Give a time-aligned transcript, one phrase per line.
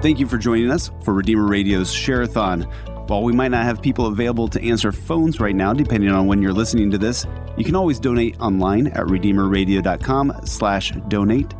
[0.00, 2.62] Thank you for joining us for Redeemer Radio's Share-a-thon.
[3.08, 6.40] While we might not have people available to answer phones right now, depending on when
[6.40, 7.26] you're listening to this,
[7.56, 11.52] you can always donate online at redeemerradio.com slash donate.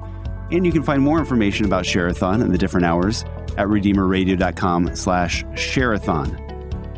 [0.53, 3.24] And you can find more information about Share-a-thon and the different hours
[3.56, 6.44] at redeemerradio.com slash share-a-thon.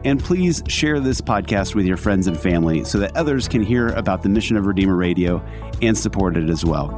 [0.05, 3.89] And please share this podcast with your friends and family so that others can hear
[3.89, 5.43] about the mission of Redeemer Radio
[5.81, 6.89] and support it as well.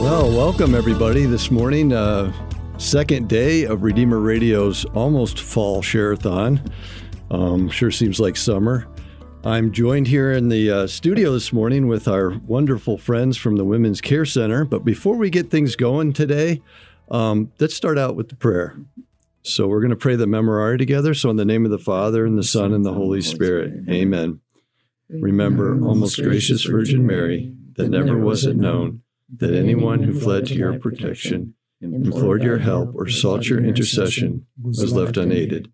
[0.00, 1.92] Well, welcome everybody this morning.
[1.92, 2.32] Uh,
[2.78, 6.60] second day of Redeemer Radio's almost fall share-a-thon.
[7.30, 8.86] Um, sure seems like summer.
[9.44, 13.64] I'm joined here in the uh, studio this morning with our wonderful friends from the
[13.64, 14.64] Women's Care Center.
[14.64, 16.62] But before we get things going today,
[17.10, 18.76] um, let's start out with the prayer.
[19.42, 21.12] So we're going to pray the Memorare together.
[21.12, 24.40] So in the name of the Father and the Son and the Holy Spirit, Amen.
[25.10, 29.02] Remember, most gracious Virgin Mary, that never was it known
[29.36, 31.54] that anyone who fled to your protection,
[31.92, 35.70] implored your help, or sought your intercession was left unaided.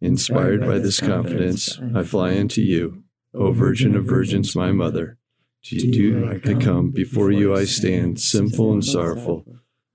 [0.00, 5.18] Inspired by this confidence, I fly unto you, O Virgin of Virgins, my Mother.
[5.64, 9.46] To you I come, before you I stand, sinful and sorrowful.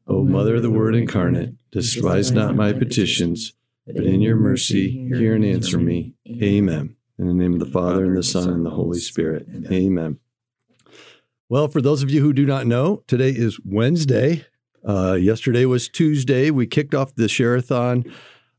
[0.08, 3.54] O Mother of the Word incarnate, despise not my petitions,
[3.86, 6.14] but in your mercy hear and answer me.
[6.42, 6.96] Amen.
[7.20, 9.48] In the name of the Father, and the Son, and the Holy Spirit.
[9.70, 10.20] Amen.
[11.50, 14.46] Well, for those of you who do not know, today is Wednesday.
[14.88, 16.52] Uh, yesterday was Tuesday.
[16.52, 18.06] We kicked off the Share-a-thon.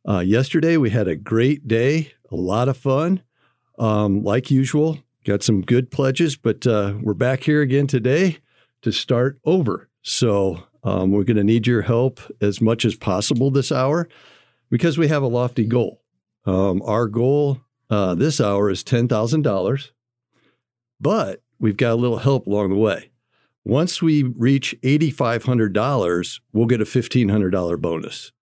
[0.08, 3.22] Uh, yesterday, we had a great day, a lot of fun.
[3.78, 8.38] Um, like usual, got some good pledges, but uh, we're back here again today
[8.82, 9.88] to start over.
[10.02, 14.08] So um, we're going to need your help as much as possible this hour
[14.70, 16.02] because we have a lofty goal.
[16.46, 17.60] Um, our goal
[17.90, 19.90] uh, this hour is $10,000,
[21.00, 23.10] but we've got a little help along the way.
[23.68, 28.32] Once we reach $8,500, we'll get a $1,500 bonus.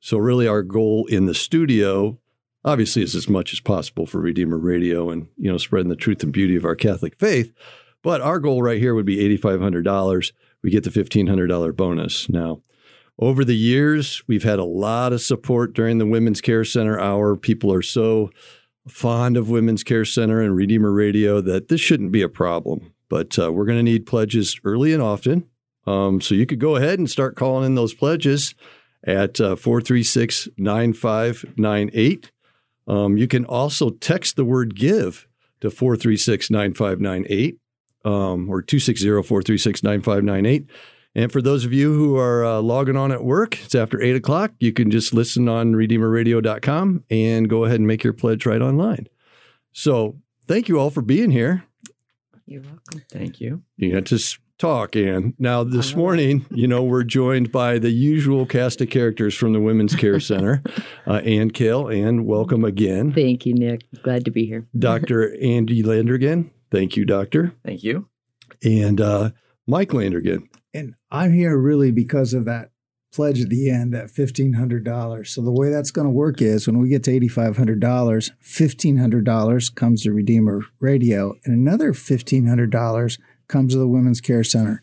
[0.00, 2.18] So, really, our goal in the studio
[2.64, 6.22] obviously is as much as possible for Redeemer Radio and, you know, spreading the truth
[6.22, 7.52] and beauty of our Catholic faith.
[8.02, 10.32] But our goal right here would be $8,500
[10.62, 12.28] we get the $1,500 bonus.
[12.28, 12.62] Now,
[13.18, 17.36] over the years, we've had a lot of support during the Women's Care Center hour.
[17.36, 18.30] People are so
[18.88, 22.92] fond of Women's Care Center and Redeemer Radio that this shouldn't be a problem.
[23.10, 25.46] But uh, we're going to need pledges early and often.
[25.86, 28.54] Um, so you could go ahead and start calling in those pledges
[29.04, 32.30] at uh, 436 9598.
[32.86, 35.28] Um, you can also text the word give
[35.60, 37.58] to 436 9598
[38.04, 40.68] um, or 260-436-9598.
[41.14, 44.16] And for those of you who are uh, logging on at work, it's after 8
[44.16, 44.52] o'clock.
[44.60, 49.08] You can just listen on redeemerradio.com and go ahead and make your pledge right online.
[49.72, 50.16] So
[50.46, 51.64] thank you all for being here.
[52.50, 53.04] You're welcome.
[53.08, 53.62] Thank you.
[53.76, 54.18] You got to
[54.58, 55.34] talk, Ann.
[55.38, 59.60] Now, this morning, you know, we're joined by the usual cast of characters from the
[59.60, 60.60] Women's Care Center.
[61.06, 63.12] Uh, Ann Kale, and welcome again.
[63.12, 63.82] Thank you, Nick.
[64.02, 64.66] Glad to be here.
[64.78, 65.32] Dr.
[65.40, 66.50] Andy Landergan.
[66.72, 67.54] Thank you, Doctor.
[67.64, 68.08] Thank you.
[68.64, 69.30] And uh,
[69.68, 70.48] Mike Landergan.
[70.74, 72.72] And I'm here really because of that
[73.12, 75.26] pledge at the end, that $1,500.
[75.26, 80.02] So the way that's going to work is when we get to $8,500, $1,500 comes
[80.02, 84.82] to Redeemer Radio, and another $1,500 comes to the Women's Care Center.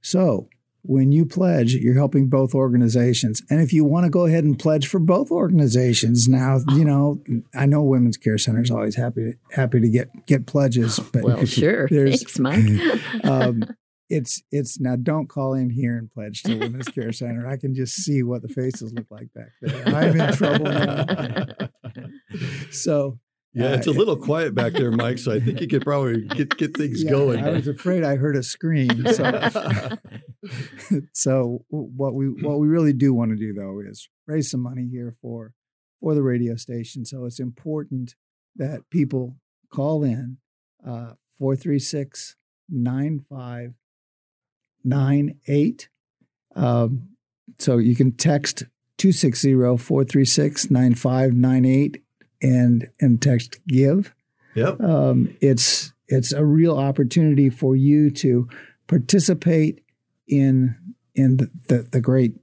[0.00, 0.48] So
[0.86, 3.42] when you pledge, you're helping both organizations.
[3.48, 7.22] And if you want to go ahead and pledge for both organizations, now you know
[7.54, 10.98] I know Women's Care Center is always happy to, happy to get get pledges.
[10.98, 11.88] But well, sure.
[11.92, 12.68] Thanks, Mike.
[13.24, 13.64] um,
[14.08, 17.46] it's it's now don't call in here and pledge to the Women's Care Center.
[17.46, 19.94] I can just see what the faces look like back there.
[19.94, 21.46] I'm in trouble now.
[22.70, 23.18] so
[23.54, 25.18] yeah, it's a uh, little quiet back there, Mike.
[25.18, 27.44] So I think you could probably get get things yeah, going.
[27.44, 29.06] I was afraid I heard a scream.
[29.06, 29.50] So,
[31.12, 34.88] so what we what we really do want to do though is raise some money
[34.90, 35.52] here for
[36.00, 37.04] for the radio station.
[37.04, 38.16] So it's important
[38.56, 39.36] that people
[39.72, 40.38] call in
[40.86, 42.34] uh, four three six
[42.68, 43.74] nine five
[44.84, 45.88] nine eight.
[46.54, 47.08] Um,
[47.58, 48.64] so you can text
[48.98, 52.02] 260 436 9598
[52.42, 54.14] and and text give.
[54.54, 54.80] Yep.
[54.80, 58.48] Um, it's it's a real opportunity for you to
[58.86, 59.82] participate
[60.28, 60.76] in
[61.14, 62.34] in the, the, the great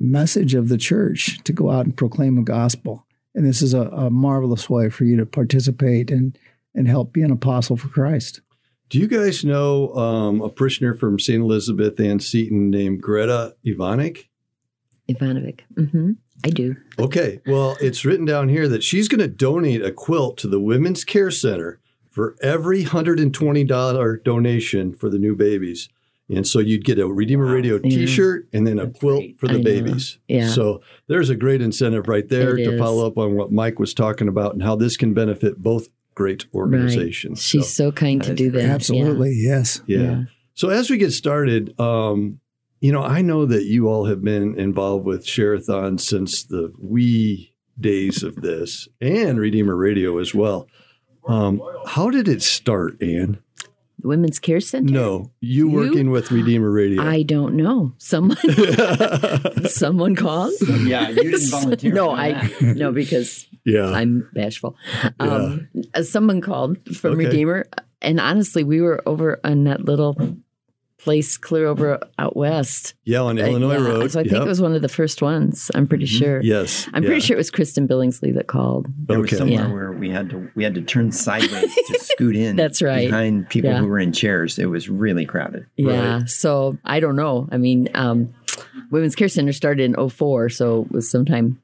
[0.00, 3.06] message of the church to go out and proclaim the gospel.
[3.34, 6.38] And this is a, a marvelous way for you to participate and
[6.74, 8.40] and help be an apostle for Christ.
[8.94, 11.42] Do you guys know um, a parishioner from St.
[11.42, 14.26] Elizabeth Ann Seton named Greta Ivanic?
[15.10, 15.62] Ivanovic.
[15.74, 16.12] Mm-hmm.
[16.44, 16.76] I do.
[17.00, 17.40] Okay.
[17.44, 21.02] Well, it's written down here that she's going to donate a quilt to the Women's
[21.02, 25.88] Care Center for every $120 donation for the new babies.
[26.28, 29.40] And so you'd get a Redeemer Radio T-shirt and then a That's quilt great.
[29.40, 29.64] for the I know.
[29.64, 30.18] babies.
[30.28, 30.46] Yeah.
[30.50, 32.80] So there's a great incentive right there It to is.
[32.80, 36.46] follow up on what Mike was talking about and how this can benefit both great
[36.54, 37.42] organizations.
[37.42, 38.62] She's so, kind to do is that.
[38.62, 38.74] Yeah.
[38.74, 39.82] Absolutely, yes.
[39.86, 39.98] yeah.
[39.98, 40.22] Yeah.
[40.54, 42.40] So as we get started, um,
[42.80, 47.54] you know, I know that you all have been involved with Share-a-thon since the wee
[47.80, 50.68] days of this and Redeemer Radio as well.
[51.26, 53.38] Um, how did it start, Anne?
[53.98, 54.92] The Women's Care Center?
[54.92, 55.74] No, you, You?
[55.74, 57.02] working with Redeemer Radio.
[57.02, 57.94] I don't know.
[57.96, 58.36] Someone
[59.64, 60.52] someone called?
[60.60, 61.92] Yeah, you didn't volunteer.
[61.94, 62.76] no, I that.
[62.76, 63.86] no because yeah.
[63.90, 64.76] I'm bashful.
[65.20, 67.26] Um, uh, Someone called from Okay.
[67.26, 67.64] Redeemer,
[68.02, 70.16] and honestly, we were over on that little
[70.98, 72.94] place clear over out west.
[73.04, 74.10] Yeah, on Uh, Illinois yeah, Road.
[74.12, 74.42] So I think Yep.
[74.42, 75.70] it was one of the first ones.
[75.74, 76.40] I'm pretty sure.
[76.42, 76.88] Yes.
[76.94, 77.08] I'm yeah.
[77.08, 78.86] pretty sure it was Kristen Billingsley that called.
[79.06, 79.36] There was Okay.
[79.36, 79.72] somewhere Yeah.
[79.72, 82.56] where we had to we had to turn sideways to scoot in.
[82.56, 83.08] That's right.
[83.08, 83.80] Behind people Yeah.
[83.80, 85.66] who were in chairs, it was really crowded.
[85.76, 86.20] Yeah.
[86.26, 87.48] So I don't know.
[87.52, 88.32] I mean, um,
[88.90, 91.58] Women's Care Center started in 04, so it was sometime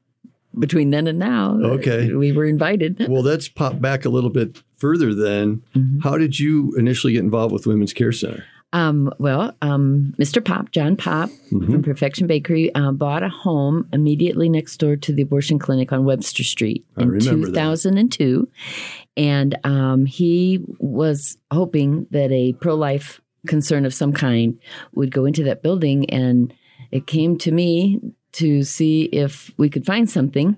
[0.59, 1.57] between then and now.
[1.61, 2.13] Okay.
[2.13, 3.05] We were invited.
[3.09, 5.61] Well, let's pop back a little bit further then.
[5.75, 6.01] Mhm.
[6.03, 8.43] How did you initially get involved with Women's Care Center?
[8.73, 10.43] Um, well, um, Mr.
[10.43, 11.65] Pop, John Pop Mhm.
[11.71, 16.05] from Perfection Bakery, uh, bought a home immediately next door to the abortion clinic on
[16.05, 17.53] Webster Street I in remember that.
[17.53, 18.47] 2002.
[19.17, 24.57] And um, he was hoping that a pro life concern of some kind
[24.93, 26.09] would go into that building.
[26.09, 26.53] And
[26.91, 27.99] it came to me
[28.33, 30.57] to see if we could find something.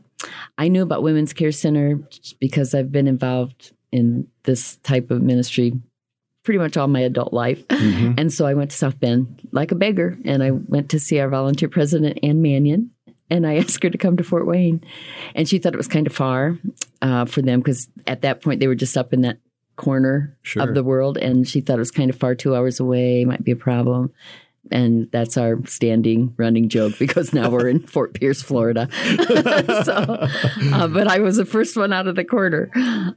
[0.57, 1.99] I knew about Women's Care Center
[2.39, 5.73] because I've been involved in this type of ministry
[6.43, 7.65] pretty much all my adult life.
[7.69, 8.19] Mhm.
[8.19, 11.19] And so I went to South Bend like a beggar, and I went to see
[11.19, 12.89] our volunteer president, Ann Manion,
[13.29, 14.81] and I asked her to come to Fort Wayne.
[15.35, 16.57] And she thought it was kind of far
[17.01, 19.37] uh, for them because at that point they were just up in that
[19.77, 20.63] corner Sure.
[20.63, 23.43] of the world, and she thought it was kind of far, two hours away, might
[23.43, 24.11] be a problem.
[24.71, 28.88] And that's our standing running joke because now we're in Fort Pierce, Florida.
[29.83, 29.94] so,
[30.74, 32.71] uh, but I was the first one out of the corner.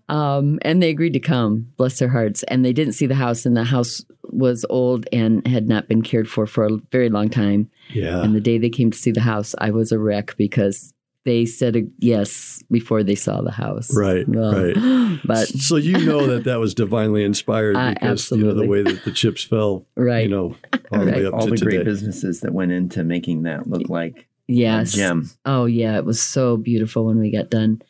[0.09, 2.43] Um, and they agreed to come, bless their hearts.
[2.45, 6.03] And they didn't see the house, and the house was old and had not been
[6.03, 7.71] cared for for a very long time.
[7.91, 8.23] Yeah.
[8.23, 10.93] And the day they came to see the house, I was a wreck because
[11.27, 13.95] they said a yes before they saw the house.
[13.95, 14.75] Right, right.
[15.25, 18.83] But so you know that that was divinely inspired Uh, because you know the way
[18.83, 20.57] that the chips fell, right, you know,
[20.91, 21.77] all the way up All to the today.
[21.77, 25.31] great businesses that went into making that look like yes, a gem.
[25.45, 27.83] Oh yeah, it was so beautiful when we got done.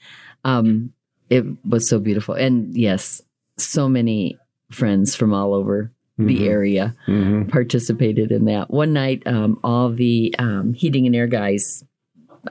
[0.45, 0.93] Um,
[1.31, 3.21] it was so beautiful, and yes,
[3.59, 4.39] so many
[4.71, 6.49] friends from all over the Mhm.
[6.49, 7.49] area Mhm.
[7.51, 8.71] participated in that.
[8.71, 11.85] One night, um, all the um, heating and air guys,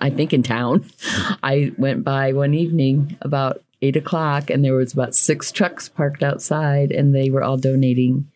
[0.01, 0.85] I think in town,
[1.43, 6.23] I went by one evening about eight o'clock, and there was about six trucks parked
[6.23, 8.29] outside, and they were all donating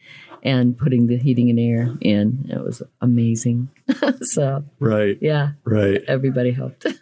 [0.44, 2.46] and putting the heating and air in.
[2.50, 3.70] It was amazing.
[4.22, 6.02] so Right, yeah, right.
[6.08, 6.86] everybody helped.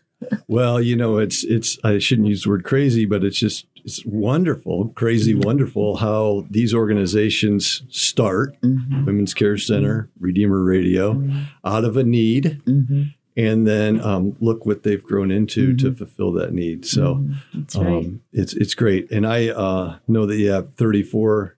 [0.47, 4.03] Well, you know, it's it's I shouldn't use the word crazy, but it's just it's
[4.03, 8.59] wonderful, crazy wonderful how these organizations start.
[8.61, 9.05] Mhm.
[9.05, 11.23] Women's Care Center, Redeemer Radio,
[11.63, 13.13] out of a need, Mhm.
[13.37, 16.85] And then um, look what they've grown into to fulfill that need.
[16.85, 17.75] So Mhm.
[17.77, 17.87] right.
[17.87, 21.55] um, it's it's great, and I uh, know that you have 34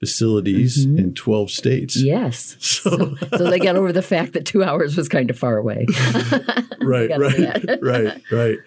[0.00, 0.98] facilities Mhm.
[0.98, 1.96] in 12 states.
[1.96, 2.56] Yes.
[2.84, 5.86] So, So they got over the fact that two hours was kind of far away.
[6.82, 8.58] right, over right, right, right.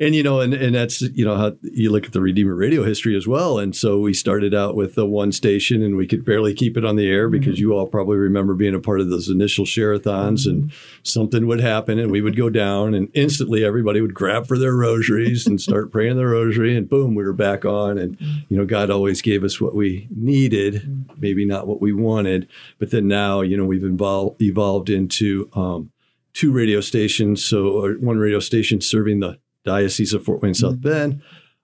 [0.00, 2.84] And you know, and, and that's you know how you look at the Redeemer Radio
[2.84, 3.58] history as well.
[3.58, 6.84] And so we started out with the one station, and we could barely keep it
[6.86, 7.60] on the air because Mm-hmm.
[7.60, 11.98] you all probably remember being a part of those initial share-a-thons, and something would happen,
[11.98, 15.90] and we would go down, and instantly everybody would grab for their rosaries and start
[15.92, 17.98] praying the rosary, and boom, we were back on.
[17.98, 18.16] And
[18.48, 22.90] you know, God always gave us what we needed, maybe not what we wanted, but
[22.90, 25.90] then now you know we've evolved evolved into um,
[26.32, 27.44] two radio stations.
[27.44, 31.22] So uh, one radio station serving the Diocese of Fort Wayne South Bend.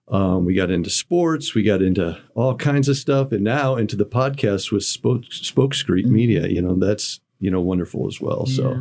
[0.09, 3.97] Um, we got into sports, we got into all kinds of stuff, and now into
[3.97, 6.47] the podcast with Spoke, Spoke Street Media.
[6.47, 8.45] You know, that's you know wonderful as well.
[8.45, 8.71] So,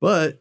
[0.00, 0.40] but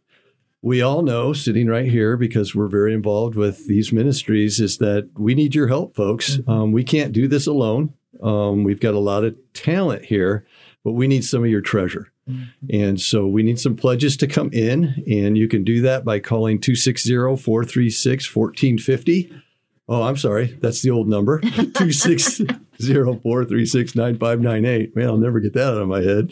[0.62, 5.10] we all know sitting right here because we're very involved with these ministries is that
[5.18, 6.40] we need your help, folks.
[6.48, 7.94] Um, we can't do this alone.
[8.22, 10.46] Um, we've got a lot of talent here,
[10.86, 12.13] but we need some of your treasure.
[12.30, 12.68] Mm-hmm.
[12.70, 16.20] And so we need some pledges to come in, and you can do that by
[16.20, 19.42] calling 260 436 1450.
[19.90, 20.58] Oh, I'm sorry.
[20.62, 24.96] That's the old number 260 436 9598.
[24.96, 26.32] Man, I'll never get that out of my head.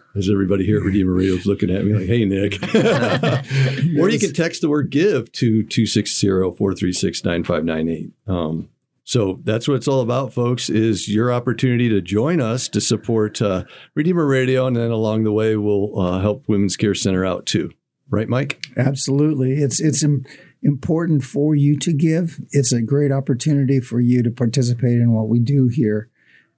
[0.16, 2.62] As everybody here at Redeemer Radio is looking at me like, hey, Nick.
[3.98, 8.12] or you can text the word give to 260 436 9598.
[8.26, 8.68] Um,
[9.12, 13.42] So that's what it's all about, folks, is your opportunity to join us to support
[13.42, 13.64] uh,
[13.94, 14.66] Redeemer Radio.
[14.66, 17.72] And then along the way, we'll uh, help Women's Care Center out too.
[18.08, 18.64] Right, Mike?
[18.74, 19.52] Absolutely.
[19.52, 20.24] It's, it's Im-
[20.62, 22.40] important for you to give.
[22.52, 26.08] It's a great opportunity for you to participate in what we do here.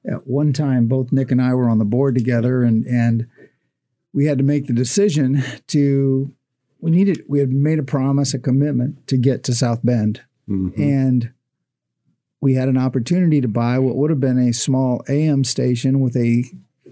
[0.08, 3.26] At one time, both Nick and I were on the board together, and, and
[4.12, 6.32] we had to make the decision to
[6.78, 10.78] we needed we had made a promise a commitment to get to south bend Mhm.
[10.78, 11.32] and
[12.44, 16.14] we had an opportunity to buy what would have been a small am station with
[16.14, 16.44] a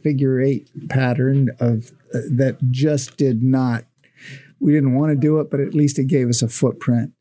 [0.02, 3.84] figure eight pattern of uh, that just did not
[4.60, 7.12] we didn't want to do it but at least it gave us a footprint.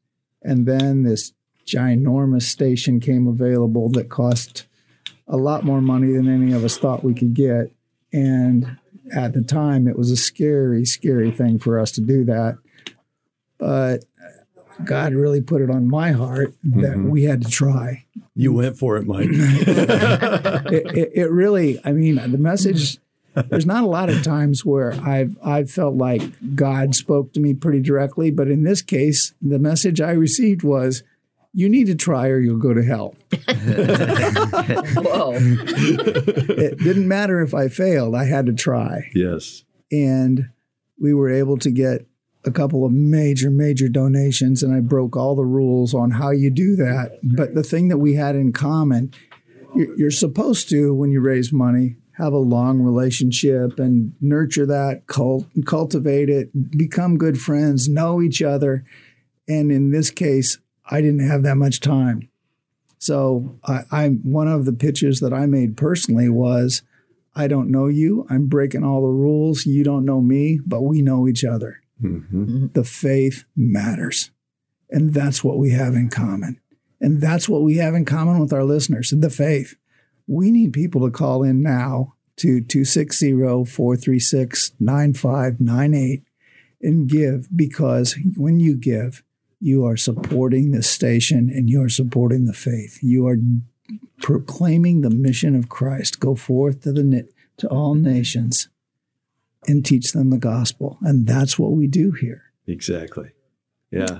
[0.41, 1.33] And then this
[1.67, 4.65] ginormous station came available that cost
[5.27, 7.73] a lot more money than any of us thought we could get.
[8.13, 8.77] And
[9.13, 12.57] at the time it was a scary scary thing for us to do that.
[13.57, 14.05] But
[14.85, 17.09] god really put it on my heart that Mhm.
[17.09, 19.27] we had to try You went for it, Mike.
[19.31, 22.97] it, it, it really i mean the message
[23.49, 26.21] there's not a lot of times where i've i've felt like
[26.55, 31.03] god spoke to me pretty directly but in this case the message i received was
[31.53, 33.15] you need to try or you'll go to hell
[34.95, 35.33] Whoa.
[35.35, 39.63] it didn't matter if i failed i had to try yes.
[39.91, 40.49] and
[40.99, 42.05] we were able to get
[42.43, 46.49] a couple of major major donations and i broke all the rules on how you
[46.49, 49.13] do that but the thing that we had in common
[49.73, 55.45] you're, supposed to when you raise money have a long relationship and nurture that cult
[55.65, 58.83] cultivate it become good friends know each other
[59.47, 60.57] and in this case
[60.89, 62.27] i didn't have that much time
[62.97, 66.81] so I, i'm one of the pitches that i made personally was
[67.35, 68.25] I don't know you.
[68.29, 69.65] I'm breaking all the rules.
[69.65, 71.80] You don't know me, but we know each other.
[72.01, 74.31] Hmm The faith matters.
[74.89, 76.59] And that's what we have in common.
[76.99, 79.75] And that's what we have in common with our listeners the faith.
[80.27, 83.31] We need people to call in now to 260
[83.65, 86.23] 436 9598
[86.81, 89.23] and give because when you give,
[89.59, 92.99] you are supporting the station and you are supporting the faith.
[93.01, 93.37] You are
[94.19, 96.19] proclaiming the mission of Christ.
[96.19, 97.27] Go forth to the
[97.57, 98.69] to all nations
[99.67, 100.97] and teach them the gospel.
[101.01, 102.43] And that's what we do here.
[102.67, 103.31] Exactly.
[103.91, 104.19] Yeah.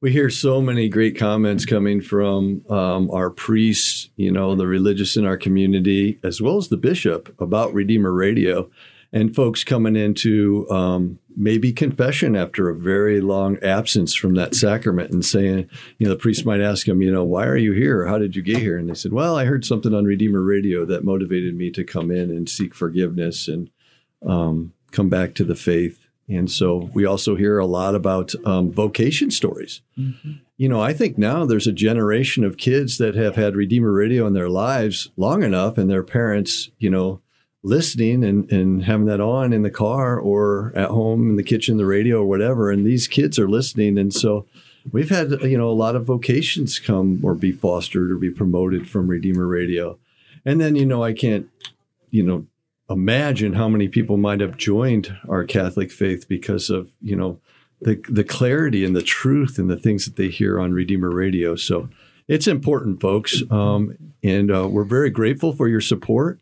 [0.00, 5.16] We hear so many great comments coming from um, our priests, you know, the religious
[5.16, 8.70] in our community, as well as the bishop about Redeemer Radio,
[9.12, 15.10] and folks coming into um, maybe confession after a very long absence from that sacrament
[15.10, 15.68] and saying,
[15.98, 18.06] you know, the priest might ask them, you know, why are you here?
[18.06, 18.78] How did you get here?
[18.78, 22.10] And they said, well, I heard something on Redeemer Radio that motivated me to come
[22.10, 23.70] in and seek forgiveness and
[24.24, 26.06] um, come back to the faith.
[26.28, 29.80] And so we also hear a lot about um, vocation stories.
[30.58, 34.26] You know, I think now there's a generation of kids that have had Redeemer Radio
[34.26, 37.20] in their lives long enough, and their parents, you know,
[37.62, 41.76] listening and, and having that on in the car or at home in the kitchen,
[41.76, 42.70] the radio or whatever.
[42.70, 43.98] And these kids are listening.
[43.98, 44.46] And so
[44.92, 48.88] we've had, you know, a lot of vocations come or be fostered or be promoted
[48.88, 49.98] from Redeemer Radio.
[50.44, 51.48] And then, you know, I can't,
[52.10, 52.46] you know,
[52.90, 57.40] imagine how many people might have joined our Catholic faith because of, you know,
[57.80, 61.54] the, the clarity and the truth and the things that they hear on Redeemer Radio.
[61.54, 61.88] So
[62.26, 63.42] it's important, folks.
[63.50, 66.40] Um, and uh, we're very grateful for your support.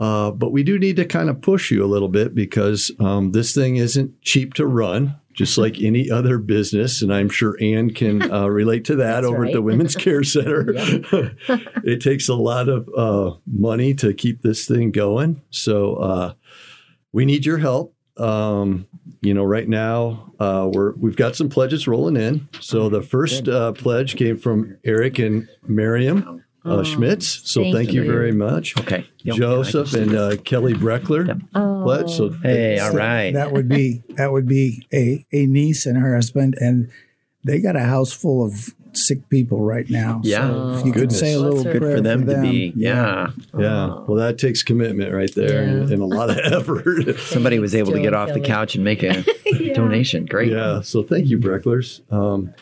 [0.00, 3.32] Uh, but we do need to kind of push you a little bit because um,
[3.32, 7.00] this thing isn't cheap to run, just like any other business.
[7.00, 9.62] And I'm sure Ann can uh, relate to that over at the.
[9.62, 10.74] Women's Care Center.
[11.84, 15.40] It takes a lot of uh, money to keep this thing going.
[15.50, 16.32] So uh,
[17.12, 17.94] we need your help.
[18.16, 18.86] Um,
[19.22, 22.48] you know, right now uh, we're we've got some pledges rolling in.
[22.60, 27.40] So the first uh, pledge came from Eric and Miriam uh, Oh, Schmitz.
[27.50, 28.02] So thank thank, you.
[28.02, 28.10] you.
[28.10, 28.78] very much.
[28.80, 29.06] Okay.
[29.22, 29.36] Yep.
[29.36, 31.36] Joseph and uh, Kelly Breckler Yep.
[31.54, 31.82] Oh.
[31.84, 32.10] pledge.
[32.10, 33.32] So Hey, all right.
[33.32, 36.90] That would be that would be a, a niece and her husband, and
[37.44, 40.20] they got a house full of sick people right now.
[40.24, 40.48] Yeah.
[40.48, 42.72] So if you could say a little Good Good prayer for them to be.
[42.74, 43.28] Yeah.
[43.56, 44.04] yeah, Oh.
[44.08, 45.94] well, that takes commitment right there and, Yeah.
[45.94, 47.18] and a lot of effort.
[47.20, 49.22] Somebody was able to get and off the couch and make a
[49.74, 50.24] donation.
[50.26, 50.50] Great.
[50.50, 50.80] Yeah.
[50.80, 52.00] So thank you, Brecklers.
[52.12, 52.52] Um,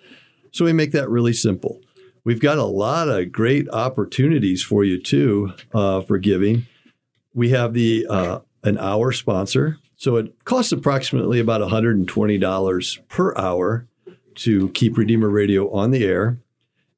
[0.52, 1.80] So we make that really simple.
[2.24, 6.66] We've got a lot of great opportunities for you too uh, for giving.
[7.34, 13.86] We have the uh, an hour sponsor, so it costs approximately about $120 per hour
[14.36, 16.38] to keep Redeemer Radio on the air.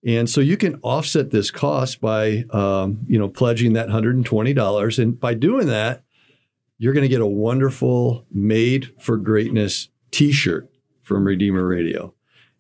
[0.05, 4.99] And so you can offset this cost by, um, you know, pledging that $120.
[4.99, 6.03] And by doing that,
[6.83, 10.69] you're going to get a wonderful made for greatness t-shirt
[11.01, 12.13] from Redeemer Radio.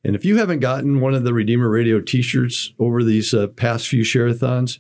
[0.04, 3.88] And if you haven't gotten one of the Redeemer Radio t-shirts over these uh, past
[3.88, 4.78] few share-a-thons,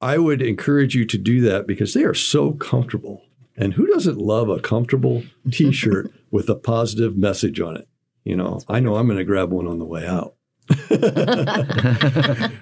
[0.00, 3.24] I would encourage you to do that because they are so comfortable.
[3.56, 7.88] And who doesn't love a comfortable t-shirt with a positive message on it?
[8.22, 10.36] You know, I know I'm going to grab one on the way out.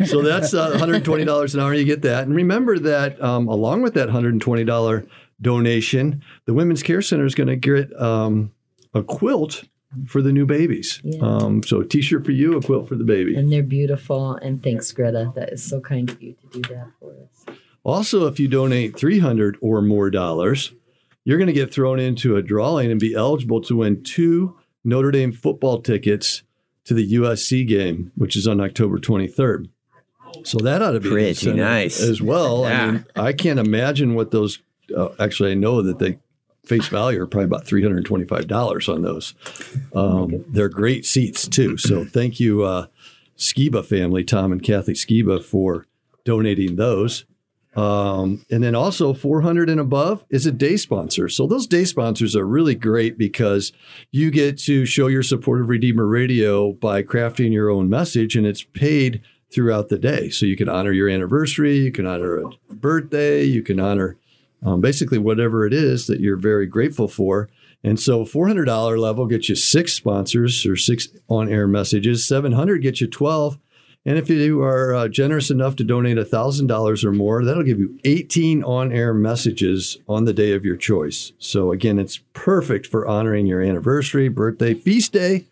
[0.06, 1.74] so that's uh, $120 an hour.
[1.74, 2.24] You get that.
[2.24, 5.06] And remember that um, along with that $120
[5.40, 8.52] donation, the Women's Care Center is going to get um,
[8.94, 9.64] a quilt
[10.06, 11.00] for the new babies.
[11.04, 11.20] Yeah.
[11.22, 13.36] Um, so a t-shirt for you, a quilt for the baby.
[13.36, 14.34] And they're beautiful.
[14.36, 15.32] And thanks, Greta.
[15.34, 17.56] That is so kind of you to do that for us.
[17.84, 20.72] Also, if you donate 300 or more dollars,
[21.24, 25.10] you're going to get thrown into a drawing and be eligible to win two Notre
[25.10, 26.42] Dame football tickets
[26.84, 29.68] to the USC game, which is on October 23rd.
[30.44, 32.00] So that ought to be Pretty nice.
[32.00, 32.64] as well.
[32.64, 32.90] I Yeah.
[32.90, 34.58] mean, I can't imagine what those.
[34.96, 36.18] Uh, actually, I know that they
[36.64, 39.34] face value are probably about three hundred twenty-five dollars on those.
[39.94, 41.76] Um, they're great seats too.
[41.76, 42.86] So thank you, uh,
[43.36, 45.86] Skiba family, Tom and Kathy Skiba, for
[46.24, 47.24] donating those.
[47.76, 51.28] Um, and then also 400 and above is a day sponsor.
[51.28, 53.72] So those day sponsors are really great because
[54.10, 58.46] you get to show your support of Redeemer Radio by crafting your own message and
[58.46, 60.28] it's paid throughout the day.
[60.28, 64.17] So you can honor your anniversary, you can honor a birthday, you can honor
[64.62, 67.48] um, basically whatever it is that you're very grateful for.
[67.84, 73.00] And so $400 level gets you six sponsors or six on air messages, 700 gets
[73.00, 73.58] you 12.
[74.04, 77.98] And if you are uh, generous enough to donate $1,000 or more, that'll give you
[78.04, 81.32] 18 on air messages on the day of your choice.
[81.38, 85.46] So, again, it's perfect for honoring your anniversary, birthday, feast day,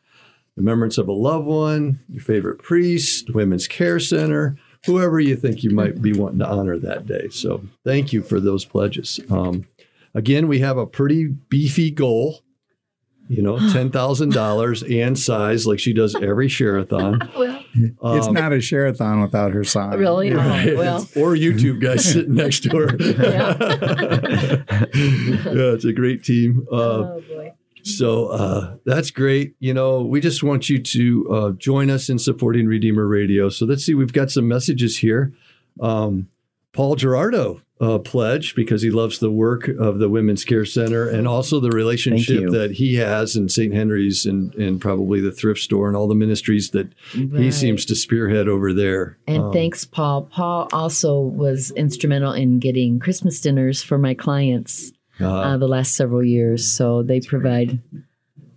[0.57, 5.71] remembrance of a loved one, your favorite priest, Women's Care Center, whoever you think you
[5.71, 7.29] might be wanting to honor that day.
[7.31, 9.21] So, thank you for those pledges.
[9.31, 9.67] Um,
[10.15, 12.41] again, we have a pretty beefy goal.
[13.29, 17.31] You know, ten thousand dollars and size, like she does every share-a-thon.
[18.01, 19.99] Well, it's Um, not a share-a-thon without her sign.
[19.99, 20.33] really?
[20.33, 20.75] Oh, Right.
[20.79, 22.97] well, or YouTube guys sitting next to her.
[22.99, 23.57] Yeah.
[25.53, 26.67] yeah, it's a great team.
[26.71, 27.53] Uh, oh, boy.
[27.87, 29.55] So uh, that's great.
[29.61, 33.49] You know, we just want you to uh, join us in supporting Redeemer Radio.
[33.49, 35.33] So let's see, we've got some messages here.
[35.81, 36.29] Um,
[36.73, 41.29] Paul Gerardo uh, pledge because he loves the work of the Women's Care Center and
[41.29, 43.73] also the relationship that he has in St.
[43.73, 47.95] Henry's and, and probably the thrift store and all the ministries that he seems to
[47.95, 49.19] spearhead over there.
[49.27, 50.23] And Um, thanks, Paul.
[50.23, 55.95] Paul also was instrumental in getting Christmas dinners for my clients uh, uh, the last
[55.95, 56.71] several years.
[56.71, 57.81] So they provide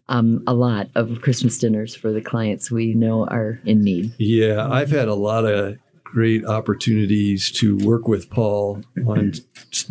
[0.08, 4.14] um, a lot of Christmas dinners for the clients we know are in need.
[4.18, 9.34] Yeah, I've had a lot of great opportunities to work with Paul on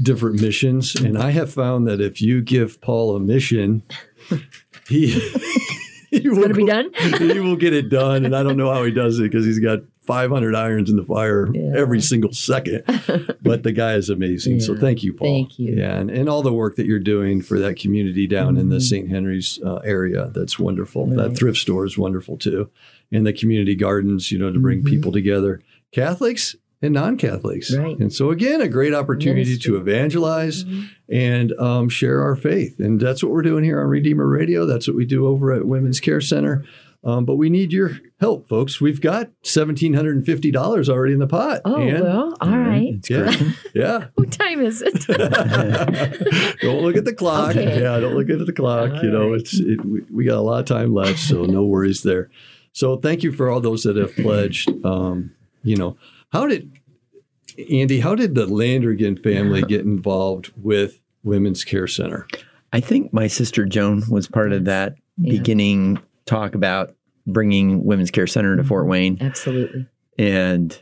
[0.02, 3.84] different missions, and I have found that if you give Paul a mission,
[4.88, 5.20] he
[6.10, 6.90] he will be done?
[7.18, 8.24] he will get it done.
[8.24, 11.04] And I don't know how he does it because he's got 500 irons in the
[11.04, 11.72] fire Yeah.
[11.76, 12.82] every single second.
[13.42, 14.60] But the guy is amazing.
[14.60, 15.28] So thank you, Paul.
[15.28, 15.76] Thank you.
[15.76, 18.76] Yeah, and, and all the work that you're doing for that community down in the
[18.76, 18.82] Mhm.
[18.82, 19.08] St.
[19.08, 20.30] Henry's uh, area.
[20.34, 21.06] That's wonderful.
[21.08, 22.68] That thrift store is wonderful too.
[23.12, 24.86] And the community gardens, you know, to bring Mhm.
[24.86, 25.60] people together,
[25.92, 27.74] Catholics and non-Catholics.
[27.76, 27.98] Right.
[27.98, 30.64] And so again, a great opportunity to evangelize
[31.08, 32.78] and um, share our faith.
[32.78, 34.64] And that's what we're doing here on Redeemer Radio.
[34.66, 36.64] That's what we do over at Women's Care Center.
[37.04, 38.80] Um, but we need your help, folks.
[38.80, 41.60] We've got seventeen hundred and fifty dollars already in the pot.
[41.64, 42.02] Oh, Ann?
[42.02, 42.94] well, all right.
[42.94, 43.32] It's Yeah.
[43.74, 44.06] yeah.
[44.16, 45.06] What time is it?
[46.60, 47.50] don't look at the clock.
[47.50, 47.80] Okay.
[47.82, 48.90] Yeah, don't look at the clock.
[48.92, 49.40] All you know, right.
[49.40, 52.30] it's it, we, we got a lot of time left, so no worries there.
[52.72, 54.68] So thank you for all those that have pledged.
[54.84, 55.32] Um,
[55.62, 55.96] you know,
[56.32, 56.70] how did
[57.70, 58.00] Andy?
[58.00, 62.26] How did the Landrigan family get involved with Women's Care Center?
[62.72, 65.38] I think my sister Joan was part of that Yeah.
[65.38, 66.94] beginning talk about
[67.26, 68.90] bringing Women's Care Center to Fort mm-hmm.
[68.90, 69.18] Wayne.
[69.20, 69.86] Absolutely.
[70.18, 70.80] And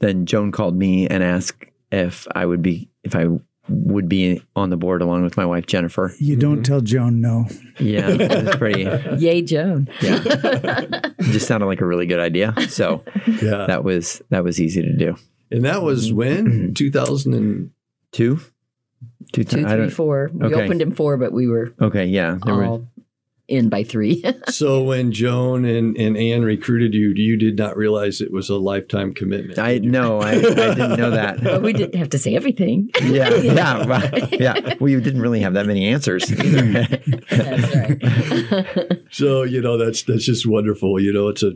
[0.00, 3.26] then Joan called me and asked if I would be if I
[3.68, 6.14] would be on the board along with my wife Jennifer.
[6.18, 6.62] You don't mm-hmm.
[6.62, 7.46] tell Joan no.
[7.78, 8.82] Yeah, it was pretty.
[9.18, 9.88] Yay, Joan.
[10.00, 12.54] Yeah, it just sounded like a really good idea.
[12.68, 15.16] So Yeah, that was that was easy to do.
[15.50, 16.16] and that was mm-hmm.
[16.16, 17.70] when two thousand and
[18.12, 18.40] Two,
[19.32, 20.64] two, Two, I three, don't- We Okay.
[20.64, 22.88] opened in four, but we were Okay, yeah, there were all
[23.48, 24.24] in by three.
[24.48, 28.56] so when Joan and, and Ann recruited you, you did not realize it was a
[28.56, 29.58] lifetime commitment.
[29.58, 31.42] I no, I, I didn't know that.
[31.44, 32.90] but we didn't have to say everything.
[33.02, 34.40] Yeah, yeah, right.
[34.40, 34.74] yeah.
[34.80, 36.26] Well, you didn't really have that many answers.
[36.26, 39.02] That's right.
[39.10, 41.00] So you know that's that's just wonderful.
[41.00, 41.52] You know, it's a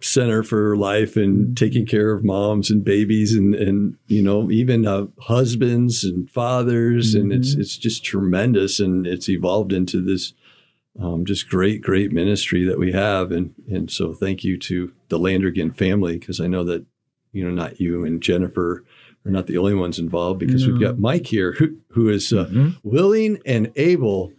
[0.00, 4.86] center for life and taking care of moms and babies and and you know even
[4.86, 10.34] uh, husbands and fathers and it's it's just tremendous and it's evolved into this
[11.00, 15.18] um, just great great ministry that we have and and so thank you to the
[15.18, 16.84] Landrigan family because I know that
[17.32, 18.84] you know not you and Jennifer
[19.24, 22.46] are not the only ones involved because we've got Mike here who who is uh,
[22.46, 22.76] Mhm.
[22.82, 24.32] willing and able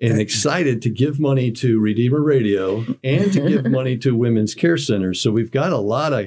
[0.00, 4.76] and excited to give money to Redeemer Radio and to give money to women's care
[4.76, 5.20] centers.
[5.20, 6.26] So we've got a lot of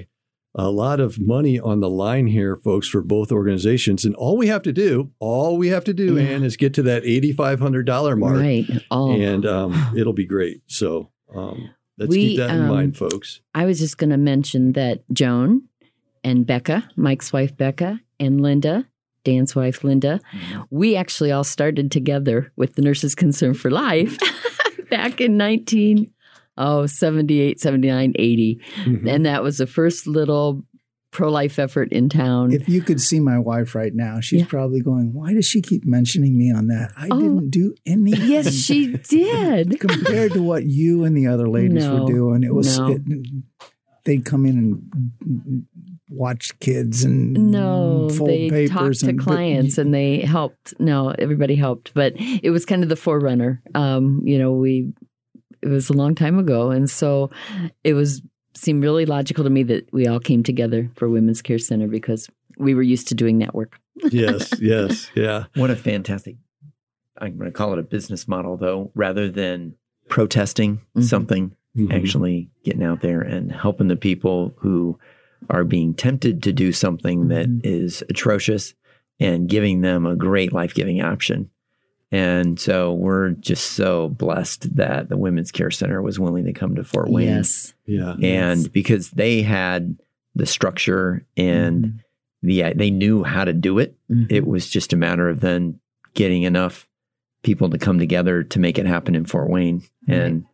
[0.57, 4.03] a lot of money on the line here, folks, for both organizations.
[4.05, 6.29] And all we have to do, all we have to do, Yeah.
[6.29, 8.65] Ann, is get to that eighty five hundred dollar mark, right.
[8.91, 9.11] Oh.
[9.11, 10.61] and um, it'll be great.
[10.67, 13.41] So um, let's We, keep that in um, mind, folks.
[13.53, 15.63] I was just going to mention that Joan
[16.23, 18.87] and Becca, Mike's wife Becca, and Linda,
[19.23, 20.19] Dan's wife Linda,
[20.71, 24.17] we actually all started together with the Nurses Concern for Life
[24.89, 26.11] back in 19
[26.57, 29.07] oh 78 79 80 Mhm.
[29.09, 30.63] and that was the first little
[31.11, 34.45] pro-life effort in town If you could see my wife right now, she's Yeah.
[34.47, 36.91] probably going, "Why does she keep mentioning me on that?
[36.97, 37.19] I Oh.
[37.19, 42.03] didn't do anything." yes she did compared to what you and the other ladies No,
[42.03, 42.43] were doing.
[42.43, 42.91] It was no.
[42.91, 43.01] it,
[44.03, 45.63] they'd come in and
[46.09, 50.73] watch kids and No, fold they papers talked to and, but clients and they helped.
[50.79, 53.61] No, everybody helped, but it was kind of the forerunner.
[53.75, 54.93] Um, you know, we
[55.61, 57.29] it was a long time ago, and so
[57.83, 58.21] it was
[58.53, 62.27] seemed really logical to me that we all came together for Women's Care Center because
[62.57, 63.79] we were used to doing that work.
[64.11, 65.43] yes, yes, yeah.
[65.55, 66.37] What a fantastic,
[67.19, 69.75] I'm going to call it a business model, though, rather than
[70.09, 71.03] protesting Mhm.
[71.03, 71.93] something, Mhm.
[71.93, 74.97] actually getting out there and helping the people who
[75.51, 77.61] are being tempted to do something that Mhm.
[77.63, 78.73] is atrocious
[79.19, 81.49] and giving them a great life giving option.
[82.11, 86.75] And so we're just so blessed that the Women's Care Center was willing to come
[86.75, 87.27] to Fort Wayne.
[87.27, 88.15] Yes, yeah.
[88.21, 89.97] And because they had
[90.35, 91.99] the structure and
[92.43, 94.27] the they knew how to do it, Mhm.
[94.31, 95.79] it was just a matter of then
[96.13, 96.87] getting enough
[97.43, 99.81] people to come together to make it happen in Fort Wayne.
[100.07, 100.45] And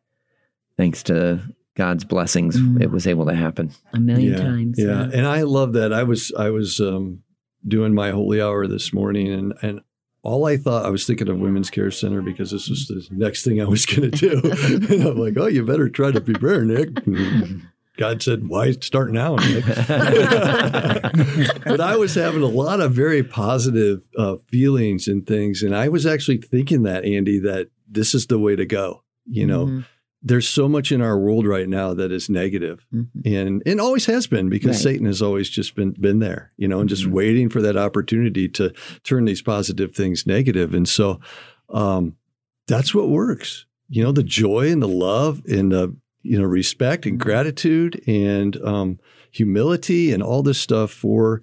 [0.78, 1.39] thanks to
[1.76, 2.82] God's blessings, Mm.
[2.82, 3.72] it was able to happen.
[3.94, 4.76] a million yeah, times.
[4.80, 5.10] Yeah.
[5.13, 5.94] and I love that.
[5.94, 7.20] I was I was um,
[7.68, 9.82] doing my holy hour this morning, and and
[10.24, 13.44] all I thought I was thinking of Women's Care Center because this was the next
[13.44, 14.42] thing I was going to do,
[14.90, 16.90] and I'm like, oh, you better try to prepare, Nick.
[17.98, 19.66] God said, why start now, Nick?
[19.66, 19.82] but
[21.82, 26.06] I was having a lot of very positive uh, feelings and things, and I was
[26.06, 29.04] actually thinking that Andy, that this is the way to go.
[29.26, 29.86] You know, Mhm.
[30.26, 33.08] There's so much in our world right now that is negative Mhm.
[33.26, 34.94] and and always has been because Right.
[34.94, 37.12] Satan has always just been been there, you know, and just Mhm.
[37.12, 38.72] waiting for that opportunity to
[39.04, 40.26] turn these positive things.
[40.26, 41.20] And so
[41.70, 42.16] um,
[42.68, 43.66] that's what works.
[43.90, 48.56] You know, the joy and the love and the you know respect and gratitude and
[48.64, 49.00] um,
[49.32, 51.42] humility and all this stuff for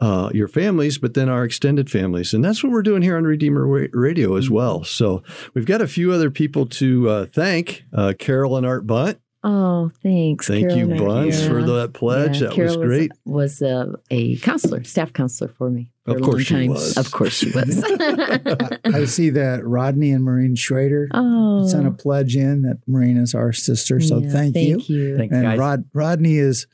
[0.00, 2.32] uh, your families, but then our extended families.
[2.32, 4.84] And that's what we're doing here on Redeemer Radio as well.
[4.84, 5.22] So
[5.54, 9.20] we've got a few other people to uh, thank uh, Carol and Art Bunt.
[9.44, 10.48] Oh, thanks.
[10.48, 12.40] Thank Carol you, and Bunts, for that pledge.
[12.40, 13.12] Yeah, that Carol was great.
[13.24, 15.92] Was, uh, a counselor, staff counselor for me.
[16.04, 16.96] For Of a course she was.
[16.96, 17.84] Of course she was.
[18.84, 23.34] I see that Rodney and Maureen Schrader oh, sent a pledge in that Maureen is
[23.34, 24.00] our sister.
[24.00, 24.76] So yeah, thank, you.
[24.76, 25.16] Thank you.
[25.16, 25.58] Thanks, And guys.
[25.58, 26.66] Rod Rodney is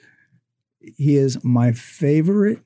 [0.81, 2.61] he is my favorite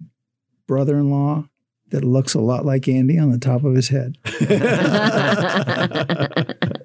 [0.68, 1.48] brother-in-law
[1.90, 4.18] that looks a lot like Andy on the top of his head.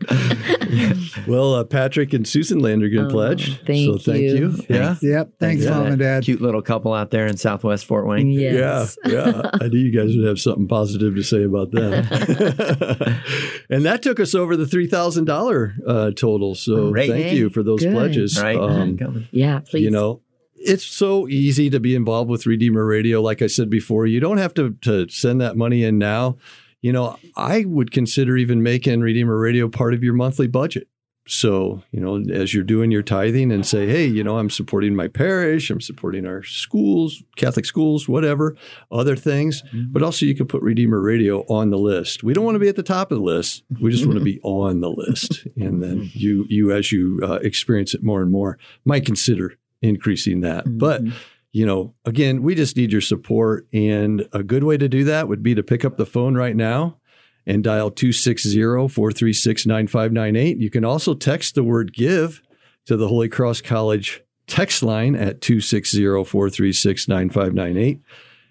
[1.28, 3.66] well, uh, Patrick and Susan Landergan Oh, pledged.
[3.66, 4.36] thank so thank you.
[4.36, 4.66] you.
[4.70, 4.96] Yeah.
[5.02, 5.34] Yep.
[5.40, 6.24] Thanks, for mom and dad.
[6.24, 8.30] Cute little couple out there in Southwest Fort Wayne.
[8.30, 8.98] yes.
[9.06, 9.50] Yeah, yeah.
[9.62, 13.22] I knew you guys would have something positive to say about that.
[13.70, 16.56] and that took us over the three thousand dollar uh, total.
[16.56, 17.10] So Great.
[17.10, 17.94] thank you for those Good.
[17.94, 18.42] pledges.
[18.42, 18.58] Right.
[18.58, 19.84] Um, Yeah, please.
[19.84, 20.22] you know,
[20.66, 23.22] it's so easy to be involved with Redeemer Radio.
[23.22, 26.38] Like I said before, you don't have to to send that money in now.
[26.82, 30.88] You know, I would consider even making Redeemer Radio part of your monthly budget.
[31.26, 34.94] So, you know, as you're doing your tithing and say, hey, you know, I'm supporting
[34.94, 38.58] my parish, I'm supporting our schools, Catholic schools, whatever,
[38.92, 39.64] other things.
[39.72, 42.24] But also, you can put Redeemer Radio on the list.
[42.24, 43.64] We don't want to be at the top of the list.
[43.80, 45.48] We just want to be on the list.
[45.56, 50.42] And then you, you as you uh, experience it more and more, might consider increasing
[50.42, 50.64] that.
[50.66, 51.14] But Mhm.
[51.52, 53.68] you know, again, we just need your support.
[53.72, 56.56] And a good way to do that would be to pick up the phone right
[56.56, 56.98] now
[57.46, 60.58] and dial 260 436 9598.
[60.58, 62.42] You can also text the word give
[62.88, 68.00] to the Holy Cross College text line at 260 436 9598.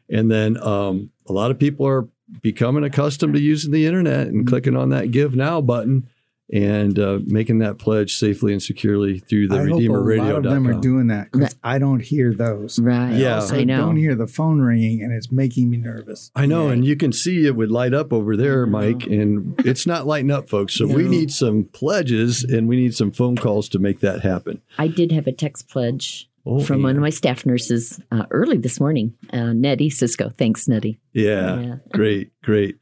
[0.09, 2.07] And then um, a lot of people are
[2.41, 6.09] becoming accustomed to using the internet and clicking on that give now button
[6.53, 9.89] and uh, making that pledge safely and securely through the I hope a
[10.23, 11.55] lot of them are doing that because Right.
[11.65, 12.79] I don't hear those.
[12.79, 13.15] Right.
[13.15, 13.37] Yeah.
[13.37, 13.79] Also, I know.
[13.79, 16.31] don't hear the phone ringing, and it's making me nervous.
[16.37, 16.75] I know, Right.
[16.75, 18.71] and you can see it would light up over there, I know.
[18.73, 20.75] Mike, and it's not lighting up, folks.
[20.75, 24.61] So we need some pledges and we need some phone calls to make that happen.
[24.79, 28.59] I did have a text pledge Oh, from one of my staff nurses uh, early
[28.59, 30.29] this morning, uh, Nettie Cisco.
[30.37, 30.99] Thanks, Nettie.
[31.13, 31.75] Yeah, Yeah.
[31.93, 32.79] great, great.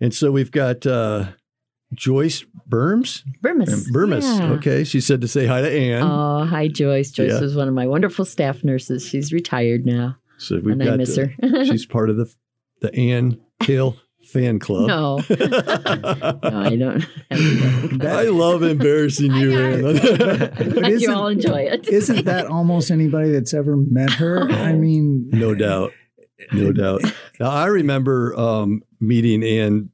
[0.00, 1.26] And so we've got uh,
[1.94, 3.24] Joyce Burms.
[3.42, 3.86] Burmis.
[3.92, 4.22] Burmis.
[4.22, 4.52] Yeah.
[4.52, 6.02] Okay, she said to say hi to Ann.
[6.02, 7.10] Oh, hi, Joyce.
[7.10, 7.40] Joyce Yeah.
[7.40, 9.04] was one of my wonderful staff nurses.
[9.06, 11.64] She's retired now, so we've and got I miss uh, her.
[11.64, 12.32] she's part of the
[12.80, 14.86] the Ann Hill fan club.
[14.86, 17.04] no, no, I don't.
[18.04, 19.84] I love embarrassing you, Ann.
[20.84, 21.88] I'm you all enjoy it.
[21.88, 24.48] Isn't that almost anybody that's ever met her?
[24.50, 25.92] I mean, no doubt,
[26.52, 27.02] no doubt.
[27.40, 29.90] Now I remember um, meeting Ann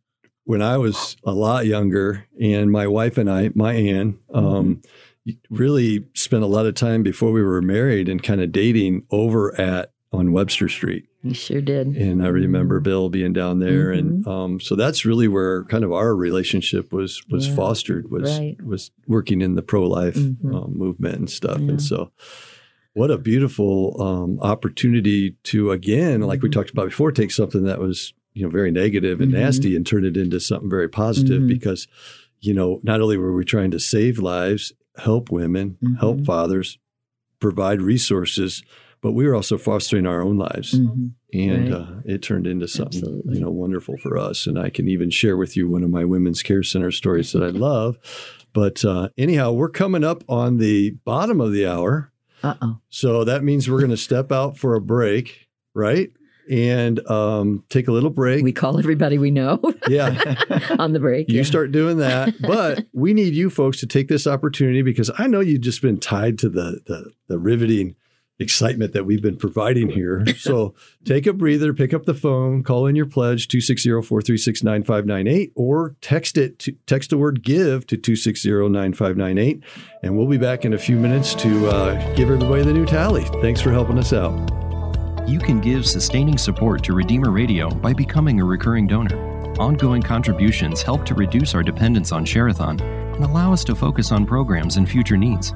[0.47, 4.81] when I was a lot younger, and my wife and I, my Ann, um,
[5.51, 9.59] really spent a lot of time before we were married and kind of dating over
[9.61, 11.05] at on Webster Street.
[11.23, 11.89] You sure did.
[11.89, 14.31] And I remember Bill being down there, and Mm-hmm.
[14.31, 18.57] um, so that's really where kind of our relationship was was Yeah, fostered was right.
[18.65, 20.55] was working in the pro life Mhm.
[20.55, 21.59] um, movement and stuff.
[21.61, 21.71] Yeah.
[21.71, 22.13] And so,
[22.95, 26.53] what a beautiful um, opportunity to again, like we Mhm.
[26.53, 29.38] talked about before, take something that was you know very negative and Mhm.
[29.38, 31.49] nasty and turn it into something very positive Mhm.
[31.49, 31.88] because
[32.40, 36.27] you know not only were we trying to save lives, help women, help Mhm.
[36.27, 36.79] fathers,
[37.40, 38.62] provide resources.
[39.03, 41.11] But we were also fostering our own lives Mhm.
[41.33, 41.72] and Right.
[41.72, 43.35] uh, it turned into something Absolutely.
[43.35, 46.05] you know wonderful for us and i can even share with you one of my
[46.05, 47.99] women's care center stories that i love
[48.55, 52.11] but uh, anyhow we're coming up on the bottom of the hour
[52.42, 52.79] Uh oh.
[52.88, 56.11] so that means we're going to step out for a break right
[56.51, 58.43] and um, take a little break.
[58.43, 59.61] We call everybody we know.
[59.89, 60.35] Yeah.
[60.79, 61.31] On the break.
[61.31, 61.45] you yeah.
[61.45, 62.35] start doing that.
[62.41, 65.99] But we need you folks to take this opportunity because i know you've just been
[65.99, 67.95] tied to the the, the riveting
[68.39, 70.25] excitement that we've been providing here.
[70.37, 76.39] So take a breather pick up the phone call in your pledge 260-436-9598 or text
[76.39, 79.65] it to text the word give to 260-9598
[80.03, 83.25] and we'll be back in a few minutes to uh, give everybody the new tally.
[83.41, 84.65] Thanks for helping us out
[85.27, 89.17] You can give sustaining support to Redeemer Radio by becoming a recurring donor.
[89.59, 94.25] Ongoing contributions help to reduce our dependence on Share-a-thon and allow us to focus on
[94.25, 95.53] programs and future needs.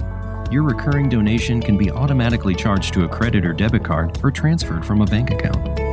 [0.51, 4.85] Your recurring donation can be automatically charged to a credit or debit card or transferred
[4.85, 5.90] from a bank account.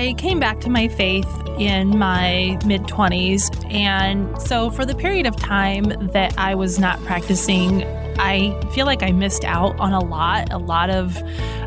[0.00, 3.70] I came back to my faith in my mid 20s.
[3.70, 7.84] And so, for the period of time that I was not practicing,
[8.18, 11.20] I feel like I missed out on a lot, a lot of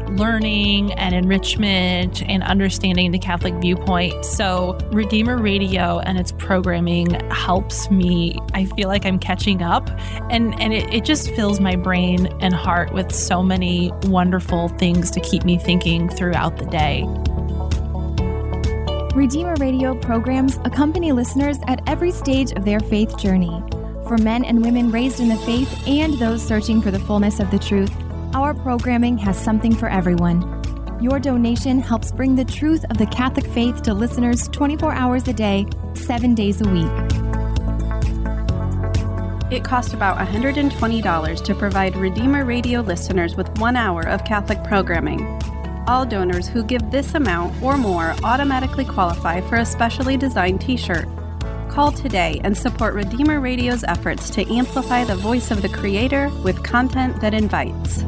[0.09, 4.25] learning and enrichment and understanding the Catholic viewpoint.
[4.25, 8.39] So, Redeemer Radio and its programming helps me.
[8.55, 9.87] I feel like I'm catching up,
[10.31, 15.11] and, and it, it just fills my brain and heart with so many wonderful things
[15.11, 17.07] to keep me thinking throughout the day.
[19.13, 23.61] Redeemer Radio programs accompany listeners at every stage of their faith journey.
[24.07, 27.51] For men and women raised in the faith and those searching for the fullness of
[27.51, 27.91] the truth,
[28.33, 30.41] our programming has something for everyone.
[30.99, 35.33] Your donation helps bring the truth of the Catholic faith to listeners 24 hours a
[35.33, 36.89] day, 7 days a week.
[39.51, 45.39] It costs about $120 to provide Redeemer Radio listeners with one hour of Catholic programming.
[45.85, 50.77] All donors who give this amount or more automatically qualify for a specially designed t
[50.77, 51.05] shirt.
[51.69, 56.63] Call today and support Redeemer Radio's efforts to amplify the voice of the Creator with
[56.63, 58.05] content that invites.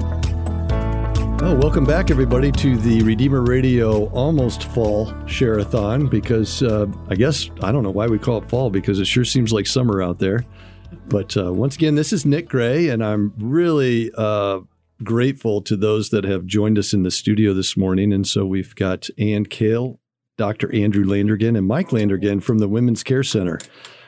[1.41, 7.49] Oh, welcome back, everybody, to the Redeemer Radio almost fall share-a-thon because uh, I guess,
[7.61, 10.19] I don't know why we call it fall because it sure seems like summer out
[10.19, 10.45] there.
[11.07, 14.61] But uh, once again, this is Nick Gray, and I'm really uh,
[15.03, 18.13] grateful to those that have joined us in the studio this morning.
[18.13, 19.99] And so we've got Ann Kale,
[20.38, 20.73] Dr.
[20.73, 23.60] Andrew Landergan, and Mike Landergan from the Women's Care Center.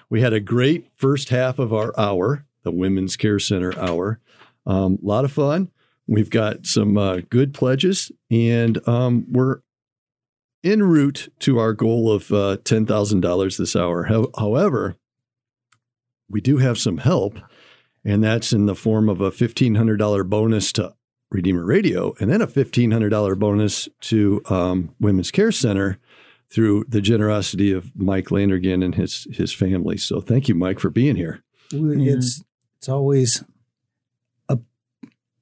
[0.10, 4.20] We had a great first half of our hour, the Women's Care Center hour.
[4.66, 5.72] A um, lot of fun.
[6.08, 9.60] We've got some uh, good pledges, and um, we're
[10.64, 14.04] en route to our goal of uh, $10,000 this hour.
[14.04, 14.96] How- however,
[16.30, 17.40] we do have some help,
[18.04, 20.94] and that's in the form of a $1,500 bonus to
[21.30, 26.00] Redeemer Radio and then a $1,500 bonus to um, Women's Care Center
[26.50, 29.98] through the generosity of Mike Landergan and his his family.
[29.98, 31.44] So thank you, Mike, for being here.
[32.14, 32.44] It's
[32.78, 33.44] it's always
[34.48, 34.60] a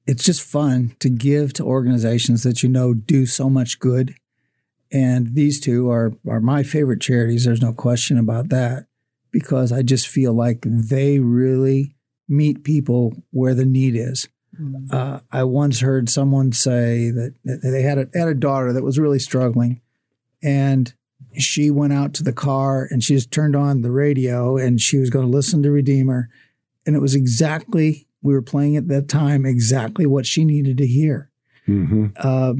[0.06, 4.16] it's just fun to give to organizations that you know do so much good.
[4.92, 7.44] And these two are are my favorite charities.
[7.44, 8.86] There's no question about that
[9.30, 11.95] because I just feel like they really
[12.28, 14.28] meet people where the need is.
[14.90, 18.82] Uh, I once heard someone say that that they had a, had a daughter that
[18.82, 19.82] was really struggling,
[20.42, 20.94] and
[21.38, 24.96] she went out to the car and she just turned on the radio and she
[24.96, 26.30] was going to listen to Redeemer,
[26.86, 30.86] and it was exactly we were playing at that time exactly what she needed to
[30.86, 31.30] hear.
[31.68, 32.06] Mm-hmm.
[32.16, 32.54] Uh,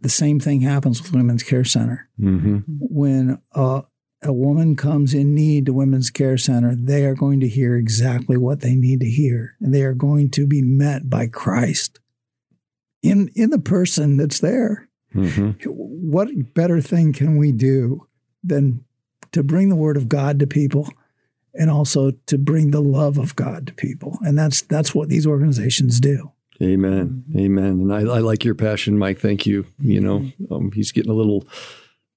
[0.00, 2.58] the same thing happens with Women's Care Center Mm-hmm.
[2.66, 3.82] when uh,
[4.26, 8.36] a woman comes in need to Women's Care Center, they are going to hear exactly
[8.36, 12.00] what they need to hear, and they are going to be met by Christ
[13.02, 14.88] in in the person that's there.
[15.14, 15.68] Mm-hmm.
[15.68, 18.06] What better thing can we do
[18.44, 18.84] than
[19.32, 20.88] to bring the Word of God to people,
[21.54, 24.18] and also to bring the love of God to people?
[24.22, 26.32] And that's that's what these organizations do.
[26.62, 27.24] Amen.
[27.36, 27.64] Amen.
[27.64, 29.18] And I, I like your passion, Mike.
[29.18, 29.66] Thank you.
[29.78, 31.46] You know, um, he's getting a little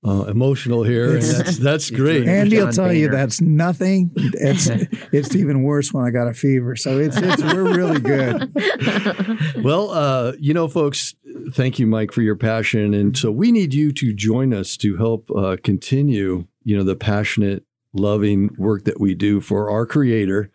[0.06, 2.28] uh, emotional here, and that's that's great.
[2.28, 4.12] Andy will John tell you that's nothing.
[4.16, 4.68] It's
[5.12, 6.76] it's even worse when I got a fever.
[6.76, 8.52] So it's it's we're really good.
[9.64, 11.16] Well, uh, you know, folks,
[11.52, 12.94] thank you, Mike, for your passion.
[12.94, 16.96] And so we need you to join us to help uh, continue, you know, the
[16.96, 20.52] passionate, loving work that we do for our Creator.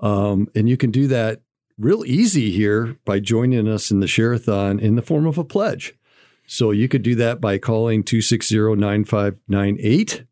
[0.00, 1.42] Um, and you can do that
[1.78, 5.94] real easy here by joining us in the Share-a-thon in the form of a pledge.
[6.48, 10.26] So you could do that by calling 260-9598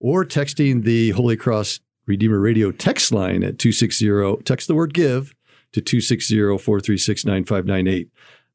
[0.00, 5.32] or texting the Holy Cross Redeemer Radio text line at 260, text the word give
[5.72, 8.08] to 260-436-9598.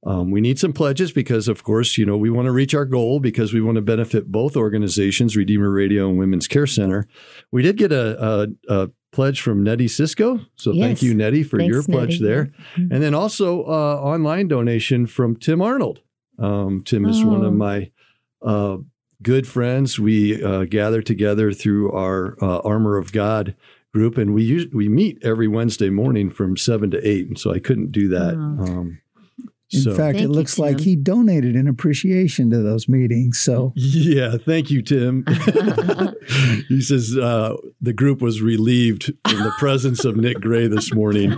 [0.06, 2.84] Um, we need some pledges because, of course, you know, we want to reach our
[2.84, 7.08] goal because we want to benefit both organizations, Redeemer Radio and Women's Care Center.
[7.52, 10.42] We did get a, a, a pledge from Nettie Cisco.
[10.58, 12.26] So thank you, Nettie, for Thanks, your pledge Nettie.
[12.26, 12.52] there.
[12.76, 16.02] And then also uh, online donation from Tim Arnold.
[16.40, 17.48] Um, Tim is one Oh.
[17.48, 17.92] of my
[18.42, 18.78] uh,
[19.22, 20.00] good friends.
[20.00, 23.56] We uh, gather together through our uh, Armor of God
[23.94, 27.28] group, and we use, we meet every Wednesday morning from seven to eight.
[27.28, 28.34] And so I couldn't do that.
[28.36, 28.64] Oh.
[28.66, 29.00] Um,
[29.74, 33.40] In so fact, Thank it you, looks like he donated in appreciation to those meetings.
[33.40, 35.26] So yeah, thank you, Tim.
[36.68, 41.32] he says uh, the group was relieved in the presence of Nick Gray this morning.
[41.32, 41.38] you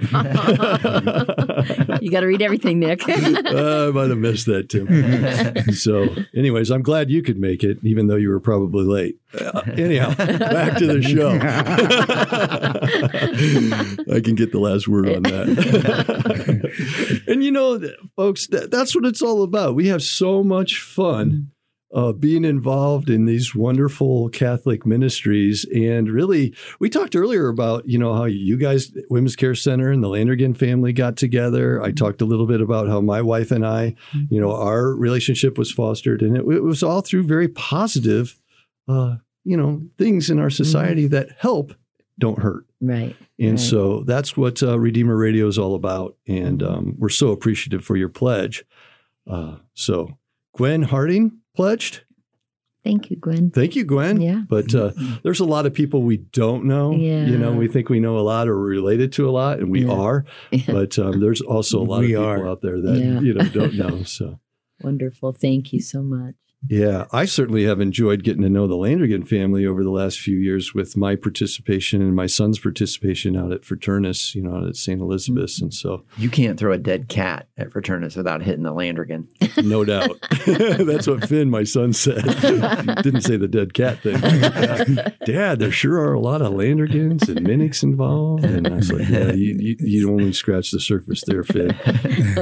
[2.12, 3.08] got to read everything, Nick.
[3.08, 3.14] Uh,
[3.88, 5.74] I might have missed that, Tim.
[5.74, 9.18] so, anyways, I'm glad you could make it, even though you were probably late.
[9.40, 11.30] Uh, anyhow, back to the show.
[14.14, 17.24] I can get the last word on that.
[17.28, 17.78] and you know,
[18.18, 19.76] folks, that, that's what it's all about.
[19.76, 21.52] We have so much fun
[21.94, 25.66] uh, being involved in these wonderful Catholic ministries.
[25.74, 30.04] And really, we talked earlier about, you know, how you guys, Women's Care Center and
[30.04, 31.82] the Landergan family got together.
[31.82, 33.96] I talked a little bit about how my wife and I,
[34.30, 36.22] you know, our relationship was fostered.
[36.22, 38.38] And it, it was all through very positive,
[38.90, 41.74] uh, you know, things in our society that help,
[42.20, 42.67] don't hurt.
[42.82, 43.16] Right.
[43.40, 43.60] And Right.
[43.60, 46.16] so that's what uh, Redeemer Radio is all about.
[46.28, 48.64] And um, we're so appreciative for your pledge.
[49.26, 50.18] Uh, so,
[50.56, 52.02] Gwen Harding pledged.
[52.84, 53.52] Thank you, Gwen.
[53.52, 54.22] Thank you, Gwen.
[54.22, 54.44] Yeah.
[54.48, 56.94] But uh, there's a lot of people we don't know.
[56.94, 57.26] Yeah.
[57.26, 59.84] You know, we think we know a lot or related to a lot, and we
[59.86, 59.92] Yeah.
[59.92, 60.26] are.
[60.68, 62.48] But um, there's also a lot We of people are.
[62.50, 63.20] out there that, Yeah.
[63.20, 64.04] you know, don't know.
[64.04, 64.40] So,
[64.82, 65.34] Wonderful.
[65.34, 66.36] Thank you so much.
[66.68, 70.38] Yeah, I certainly have enjoyed getting to know the Landrigan family over the last few
[70.38, 74.76] years with my participation and my son's participation out at Fraternus, you know, out at
[74.76, 75.00] St.
[75.00, 75.58] Elizabeth's.
[75.58, 75.66] Mm-hmm.
[75.66, 79.28] And so, You can't throw a dead cat at Fraternus without hitting the Landrigan.
[79.64, 80.18] no doubt.
[80.86, 82.24] That's what Finn, my son, said.
[83.04, 84.20] Didn't say the dead cat thing.
[85.26, 88.44] Dad, there sure are a lot of Landrigans and Manions involved.
[88.44, 91.76] And I was like, yeah, you, you, you only scratch the surface there, Finn.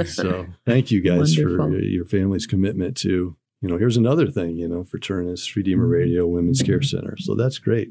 [0.05, 4.67] So thank you guys for your family's commitment to, you know, here's another thing, you
[4.67, 7.15] know, Fraternus, Redeemer Radio, Women's Care Center.
[7.17, 7.89] So that's great.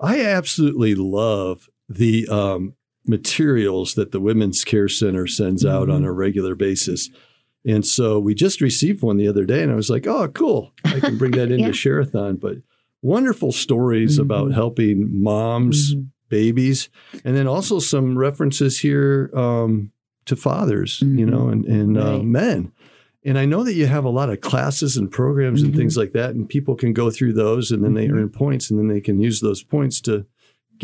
[0.00, 2.74] I absolutely love the um,
[3.06, 7.10] materials that the Women's Care Center sends out on a regular basis.
[7.66, 10.72] And so we just received one the other day, and I was like, oh, cool.
[10.84, 11.72] I can bring that into Yeah.
[11.72, 12.36] Share-a-thon.
[12.36, 12.58] But
[13.02, 14.22] wonderful stories Mhm.
[14.22, 16.08] about helping moms, Mhm.
[16.28, 16.88] babies,
[17.24, 19.92] and then also some references here um,
[20.26, 21.30] to fathers, you Mhm.
[21.30, 22.72] know, and, and uh, men.
[23.24, 25.76] And I know that you have a lot of classes and programs and Mhm.
[25.76, 28.12] things like that, and people can go through those and then they Mhm.
[28.12, 30.26] earn points and then they can use those points to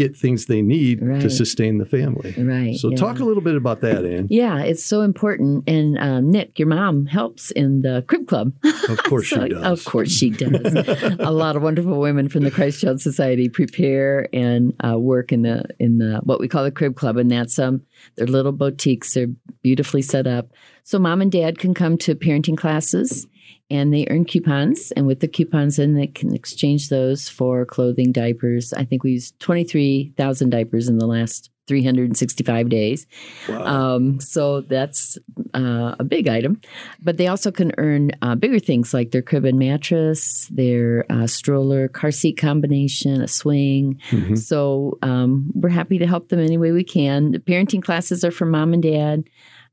[0.01, 1.21] get things they need Right.
[1.21, 2.35] to sustain the family.
[2.39, 2.77] Right.
[2.77, 2.97] So yeah.
[2.97, 4.27] talk a little bit about that, Ann.
[4.31, 5.65] Yeah, it's so important.
[5.69, 8.53] And um, Nick, your mom helps in the crib club.
[8.89, 9.63] Of course So- she does.
[9.63, 10.75] Of course she does.
[11.21, 15.43] a lot of wonderful women from the Christ Child Society prepare and uh, work in
[15.43, 17.83] the in the what we call the crib club, and that's um
[18.17, 19.15] they're little boutiques.
[19.15, 19.29] They're
[19.63, 20.49] beautifully set up,
[20.85, 23.27] so mom and dad can come to parenting classes.
[23.71, 28.11] And they earn coupons, and with the coupons, then they can exchange those for clothing,
[28.11, 28.73] diapers.
[28.73, 32.43] I think we used twenty three thousand diapers in the last three hundred and sixty
[32.43, 33.07] five days.
[33.49, 35.19] Um, so that's
[35.55, 36.61] uh, a big item.
[37.01, 41.29] But they also can earn uh, bigger things like their crib and mattress, their uh,
[41.29, 44.01] stroller, car seat combination, a swing.
[44.11, 44.37] Mhm.
[44.37, 47.31] So um, we're happy to help them any way we can.
[47.31, 49.25] The parenting classes are for mom and dad.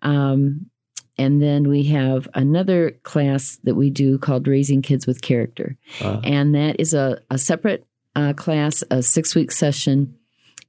[0.04, 0.68] Um,
[1.18, 5.76] and then we have another class that we do called Raising Kids with Character.
[6.02, 10.16] Uh, And that is a, a separate uh, class, a six week session.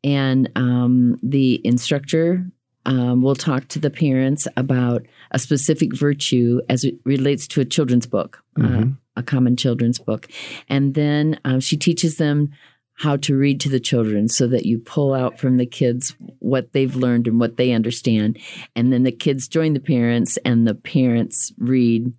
[0.04, 2.46] And um, the instructor
[2.86, 7.64] um, will talk to the parents about a specific virtue as it relates to a
[7.64, 8.96] children's book, uh, Mhm.
[9.16, 10.28] a common children's book.
[10.68, 12.50] And then um, she teaches them
[12.98, 16.72] how to read to the children so that you pull out from the kids what
[16.72, 18.36] they've learned and what they understand.
[18.74, 22.12] And then the kids join the parents, and the parents read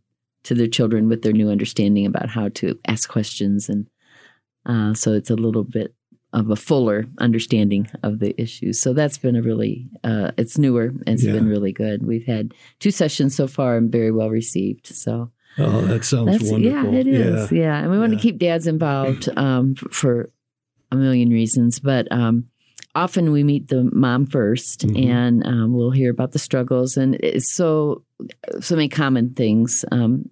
[0.43, 3.67] to their children with their new understanding about how to ask questions.
[3.67, 3.87] And
[4.65, 5.93] uh, so it's a little bit
[6.31, 8.79] of a fuller understanding of the issues.
[8.79, 11.33] So that's been a really, uh, it's newer and it's Yeah.
[11.33, 12.05] been really good.
[12.05, 14.87] We've had two sessions so far and very well received.
[14.87, 16.93] So oh, that sounds that's, wonderful.
[16.93, 17.51] yeah, it is.
[17.51, 17.79] Yeah.
[17.81, 18.17] And we want Yeah.
[18.19, 20.29] to keep dads involved um, for
[20.91, 22.45] a million reasons, but um,
[22.95, 25.05] often we meet the mom 1st Mhm.
[25.09, 28.03] and um, we'll hear about the struggles and it's so,
[28.59, 29.85] so many common things.
[29.91, 30.29] Um,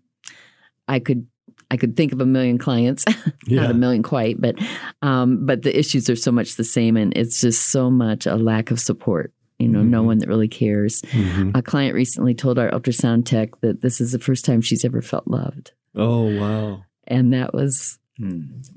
[0.87, 1.27] I could,
[1.69, 3.03] I could think of a million clients,
[3.47, 4.55] not a million quite, but,
[5.01, 8.35] um, but the issues are so much the same and it's just so much a
[8.35, 9.33] lack of support.
[9.59, 10.05] You know, no Mhm.
[10.05, 11.01] one that really cares.
[11.01, 11.51] Mhm.
[11.57, 15.01] A client recently told our ultrasound tech that this is the first time she's ever
[15.01, 16.83] felt loved Oh, wow.
[17.07, 17.97] and that was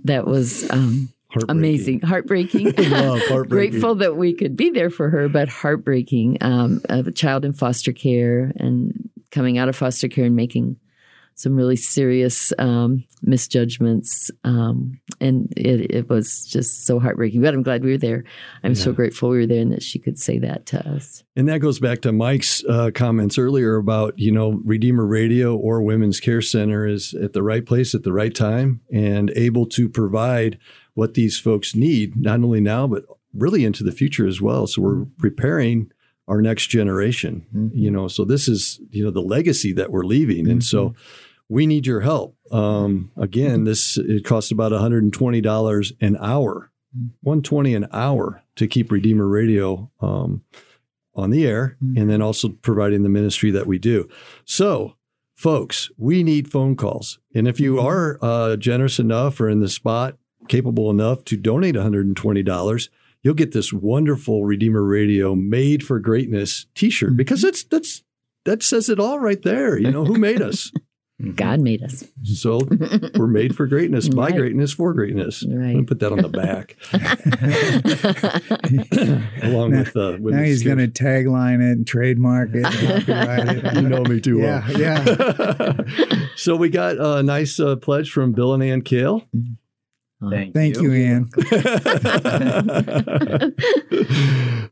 [0.04, 1.50] that was um, Heartbreaking.
[1.50, 2.72] amazing, heartbreaking.
[2.90, 3.70] Love, heartbreaking.
[3.70, 6.38] Grateful that we could be there for her, but heartbreaking.
[6.40, 10.76] Um, a child in foster care and coming out of foster care and making
[11.40, 17.40] some really serious um, misjudgments, um, and it, it was just so heartbreaking.
[17.40, 18.24] But I'm glad we were there.
[18.62, 21.24] I'm so grateful we were there and that she could say that to us.
[21.36, 25.80] And that goes back to Mike's uh, comments earlier about, you know, Redeemer Radio or
[25.80, 29.88] Women's Care Center is at the right place at the right time and able to
[29.88, 30.58] provide
[30.94, 34.66] what these folks need, not only now, but really into the future as well.
[34.66, 35.20] So we're mm-hmm.
[35.20, 35.92] preparing
[36.28, 37.76] our next generation, mm-hmm.
[37.76, 40.48] you know, so this is, you know, the legacy that we're leaving.
[40.48, 41.00] And so mm-hmm.
[41.48, 42.36] we need your help.
[42.52, 46.70] Um, again, this, it costs about $120 an hour,
[47.22, 50.42] 120 an hour to keep Redeemer Radio, um,
[51.14, 54.08] on the air and then also providing the ministry that we do.
[54.44, 54.96] So,
[55.34, 57.18] folks, we need phone calls.
[57.34, 60.16] And if you are uh, generous enough or in the spot,
[60.48, 62.88] capable enough to donate $120,
[63.22, 68.02] you'll get this wonderful Redeemer Radio made for greatness t-shirt because that's that's
[68.46, 69.78] that says it all right there.
[69.78, 70.72] You know, who made us?
[71.34, 72.02] God made us.
[72.24, 72.60] So
[73.14, 74.36] we're made for greatness, by Right.
[74.36, 75.44] greatness, for greatness.
[75.46, 75.66] Right.
[75.66, 76.76] I'm gonna put that on the back,
[79.42, 83.50] along with uh, with now the he's going to tagline it and trademark it, and
[83.50, 83.74] it.
[83.74, 84.64] You know me too well.
[84.78, 85.76] Yeah, yeah.
[86.36, 89.22] so we got a nice uh, pledge from Bill and Ann Kale.
[90.28, 91.30] Thank, Thank you, Ann.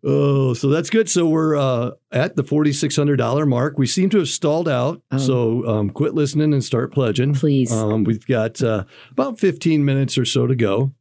[0.04, 1.08] oh, so that's good.
[1.08, 3.78] So we're uh, at the forty six hundred dollar mark.
[3.78, 5.00] We seem to have stalled out.
[5.10, 5.16] Oh.
[5.16, 7.72] So um, quit listening and start pledging, Please.
[7.72, 10.92] Um, we've got uh, about fifteen minutes or so to go.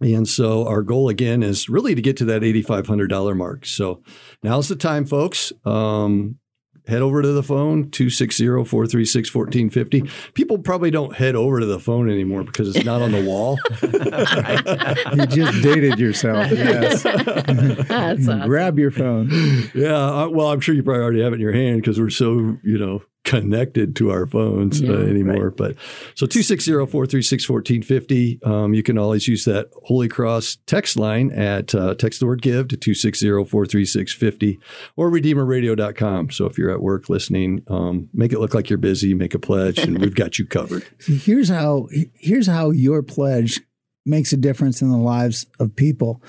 [0.00, 3.66] And so our goal again is really to get to that $8,500 mark.
[3.66, 4.02] So
[4.44, 5.52] now's the time, folks.
[5.64, 6.38] Um,
[6.88, 12.42] head over to the phone 260-436-1450 people probably don't head over to the phone anymore
[12.44, 13.58] because it's not on the wall
[15.18, 16.50] You just dated yourself.
[16.58, 17.02] Yes.
[17.02, 17.90] That's
[18.28, 18.48] awesome.
[18.48, 19.30] Grab your phone.
[19.74, 22.10] yeah uh, well i'm sure you probably already have it in your hand because we're
[22.10, 24.92] so you know connected to our phones Yeah.
[24.92, 25.76] uh, anymore but
[26.14, 32.20] so 260-436-1450 um, you can always use that holy cross text line at uh, text
[32.20, 34.58] the word give to 260-436-50
[34.96, 39.14] or redeemerradio.com so if you're at work listening um, make it look like you're busy
[39.14, 43.60] make a pledge and we've got you covered here's how here's how your pledge
[44.06, 46.22] makes a difference in the lives of people.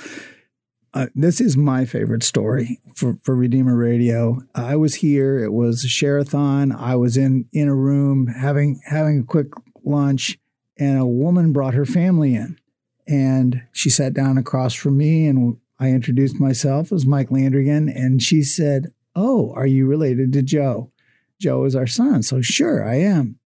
[0.93, 4.41] Uh, this is my favorite story for, for Redeemer Radio.
[4.55, 5.37] I was here.
[5.43, 6.71] It was a share-a-thon.
[6.71, 9.47] I was in in a room having having a quick
[9.83, 10.39] lunch,
[10.77, 12.59] and a woman brought her family in,
[13.07, 18.21] and she sat down across from me, and I introduced myself as Mike Landrigan, and
[18.21, 20.91] she said, "Oh, are you related to Joe?
[21.39, 23.37] Joe is our son." So sure, I am.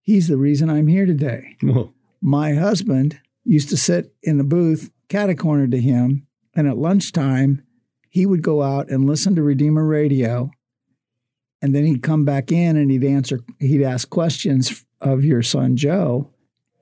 [0.00, 1.56] He's the reason I'm here today.
[1.62, 6.78] Well, My husband used to sit in the booth, cat corner to him, and at
[6.78, 7.62] lunchtime,
[8.08, 10.50] he would go out and listen to Redeemer Radio,
[11.60, 15.76] and then he'd come back in and he'd answer, he'd ask questions of your son
[15.76, 16.30] Joe,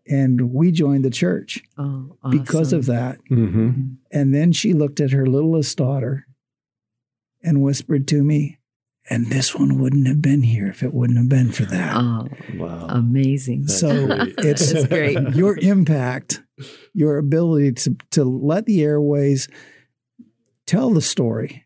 [0.06, 2.94] and we joined the church Oh, because of awesome.
[2.94, 3.18] that.
[3.28, 3.70] hmm
[4.10, 6.26] And then she looked at her littlest daughter
[7.42, 8.58] and whispered to me,
[9.10, 12.28] "And this one wouldn't have been here if it wouldn't have been for that." Oh,
[12.54, 12.86] Wow.
[12.88, 13.66] amazing.
[13.68, 13.88] So
[14.38, 15.34] it's That's great.
[15.34, 16.42] your impact,
[16.94, 19.48] your ability to to let the airways
[20.66, 21.64] tell the story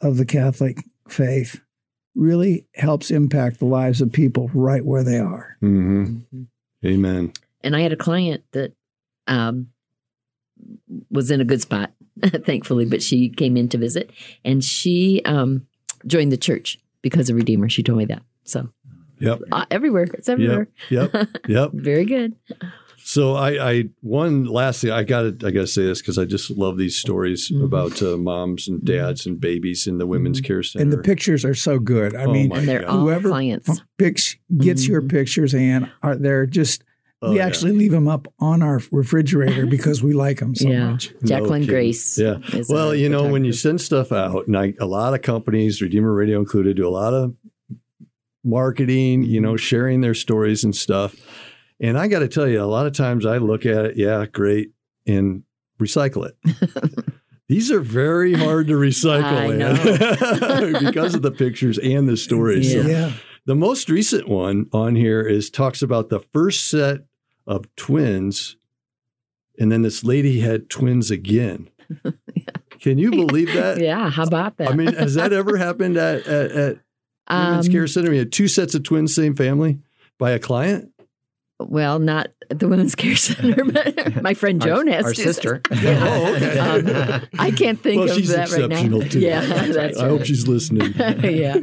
[0.00, 1.60] of the Catholic faith
[2.14, 5.56] really helps impact the lives of people right where they are.
[5.60, 6.18] hmm
[6.84, 7.32] Amen.
[7.62, 8.72] And I had a client that
[9.26, 9.68] um,
[11.10, 11.92] was in a good spot,
[12.44, 14.10] thankfully, but she came in to visit
[14.44, 15.66] and she um,
[16.06, 17.68] joined the church because of Redeemer.
[17.68, 18.22] She told me that.
[18.44, 18.68] So
[19.20, 19.40] Yep.
[19.50, 20.68] uh, everywhere, it's everywhere.
[20.90, 21.12] Yep.
[21.48, 21.70] Yep.
[21.74, 22.36] Very good.
[23.08, 26.18] So I, I one last thing I got to I got to say this because
[26.18, 27.64] I just love these stories Mhm.
[27.64, 30.82] about uh, moms and dads and babies in the women's care center.
[30.82, 32.14] And the pictures are so good.
[32.14, 32.90] I Oh mean, And they're God.
[32.90, 33.80] all whoever clients.
[33.96, 35.08] pics, gets your Mhm.
[35.10, 36.84] pictures and are they're just
[37.22, 37.46] Oh, we yeah.
[37.46, 40.90] actually leave them up on our refrigerator because we like them so yeah.
[40.90, 41.14] much.
[41.24, 41.74] Jacqueline kidding.
[41.76, 42.18] Grace.
[42.18, 42.40] Yeah.
[42.52, 45.80] is Well, you know, when you send stuff out, and I, a lot of companies,
[45.80, 47.34] Redeemer Radio included, do a lot of
[48.44, 51.16] marketing, you know, sharing their stories and stuff.
[51.80, 54.26] And I got to tell you, a lot of times I look at it, yeah,
[54.26, 54.72] great,
[55.06, 55.44] and
[55.80, 57.04] recycle it.
[57.48, 62.70] These are very hard to recycle I man, because of the pictures and the stories.
[62.72, 62.86] So Yeah.
[62.88, 63.12] yeah.
[63.46, 67.02] the most recent one on here is talks about the first set
[67.46, 68.56] of twins,
[69.58, 71.70] and then this lady had twins again.
[72.80, 73.78] Can you believe that?
[73.80, 74.68] yeah, how about that?
[74.70, 76.78] I mean, has that ever happened at at, at
[77.30, 78.10] Women's Um, Care Center?
[78.10, 79.78] We had two sets of twins, same family,
[80.18, 80.92] by a client.
[81.60, 85.60] Well, not the Women's Care Center, but my friend Our- Joan has our two sister.
[85.72, 85.98] Yeah.
[86.08, 86.58] Oh, okay.
[86.58, 89.00] Um, I can't think well, of she's that right now.
[89.00, 89.20] too.
[89.20, 90.94] Yeah, that's I hope she's listening.
[90.96, 91.56] yeah.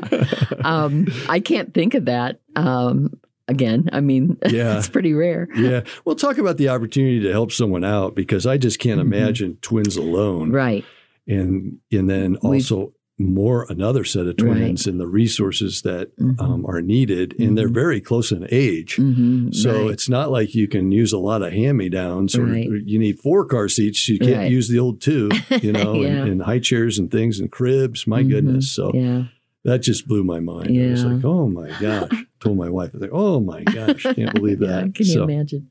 [0.63, 2.41] Um, I can't think of that.
[2.55, 3.13] Um,
[3.47, 4.77] again, I mean, Yeah.
[4.77, 5.47] it's pretty rare.
[5.55, 5.81] yeah.
[6.03, 9.03] Well, talk about the opportunity to help someone out because I just can't Mhm.
[9.13, 10.51] imagine twins alone.
[10.51, 10.83] Right.
[11.27, 16.35] and and then We- also more another set of twins and the resources that Mhm.
[16.41, 17.73] um, are needed and they're Mhm.
[17.73, 19.91] very close in age hmm so right.
[19.91, 22.67] it's not like you can use a lot of hand-me-downs Right.
[22.69, 24.51] or you need four car seats you can't Right.
[24.51, 25.29] use the old two
[25.61, 26.07] you know Yeah.
[26.23, 28.29] and, and high chairs and things and cribs my Mhm.
[28.29, 29.23] goodness so yeah.
[29.63, 31.13] that just blew my mind i was Yeah.
[31.13, 32.09] like oh my gosh
[32.41, 35.13] told my wife I was like oh my gosh can't believe Yeah, that Can you
[35.13, 35.69] so imagine?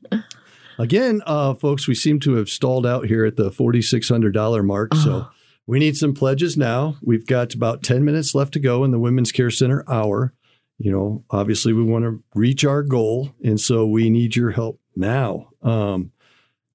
[0.77, 4.93] Again, uh, folks, we seem to have stalled out here at the $4,600 mark.
[4.93, 5.27] So Oh.
[5.67, 6.97] We need some pledges now.
[7.01, 10.33] We've got about 10 minutes left to go in the Women's Care Center hour.
[10.77, 13.31] You know, obviously, we want to reach our goal.
[13.43, 15.49] And so we need your help now.
[15.61, 16.11] Um,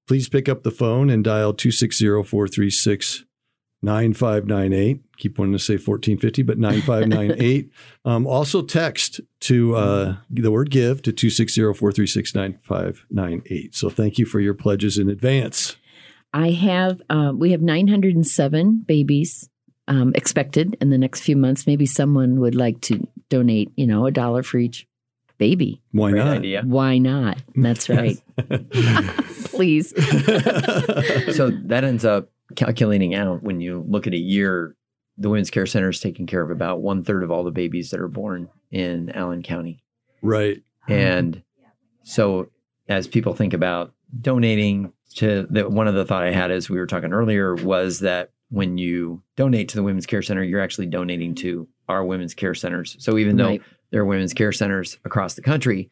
[0.07, 3.25] please pick up the phone and dial 260 436
[3.83, 5.01] 9598.
[5.17, 7.71] Keep wanting to say 1450, but 9598.
[8.05, 13.75] um, also, text to uh, the word give to 260 436 9598.
[13.75, 15.77] So thank you for your pledges in advance.
[16.33, 19.49] I have, um, we have 907 babies
[19.87, 21.67] um, expected in the next few months.
[21.67, 24.87] Maybe someone would like to donate, you know, a dollar for each
[25.37, 25.81] baby.
[25.91, 26.37] Why Great not?
[26.37, 26.61] idea.
[26.63, 27.41] Why not?
[27.55, 28.21] That's right.
[29.45, 29.89] Please.
[31.35, 34.75] so that ends up calculating out when you look at a year,
[35.17, 37.89] the Women's Care Center is taking care of about one third of all the babies
[37.89, 39.83] that are born in Allen County.
[40.21, 40.61] right.
[40.87, 41.43] And
[42.03, 42.49] so,
[42.89, 46.77] as people think about donating to the one of the thought I had as we
[46.77, 50.87] were talking earlier was that when you donate to the Women's Care Center, you're actually
[50.87, 52.95] donating to our women's care centers.
[52.99, 53.61] So even though Right.
[53.91, 55.89] there are women's care centers across the country,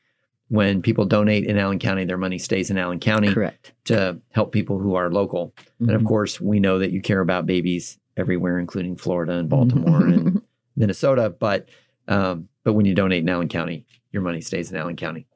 [0.50, 3.74] when people donate in Allen County, their money stays in Allen County Correct.
[3.86, 5.54] to help people who are local.
[5.80, 6.06] And of Mhm.
[6.08, 10.42] course, we know that you care about babies everywhere, including Florida and Baltimore and
[10.76, 11.30] Minnesota.
[11.38, 11.70] But
[12.08, 15.28] um, but when you donate in Allen County, your money stays in Allen County.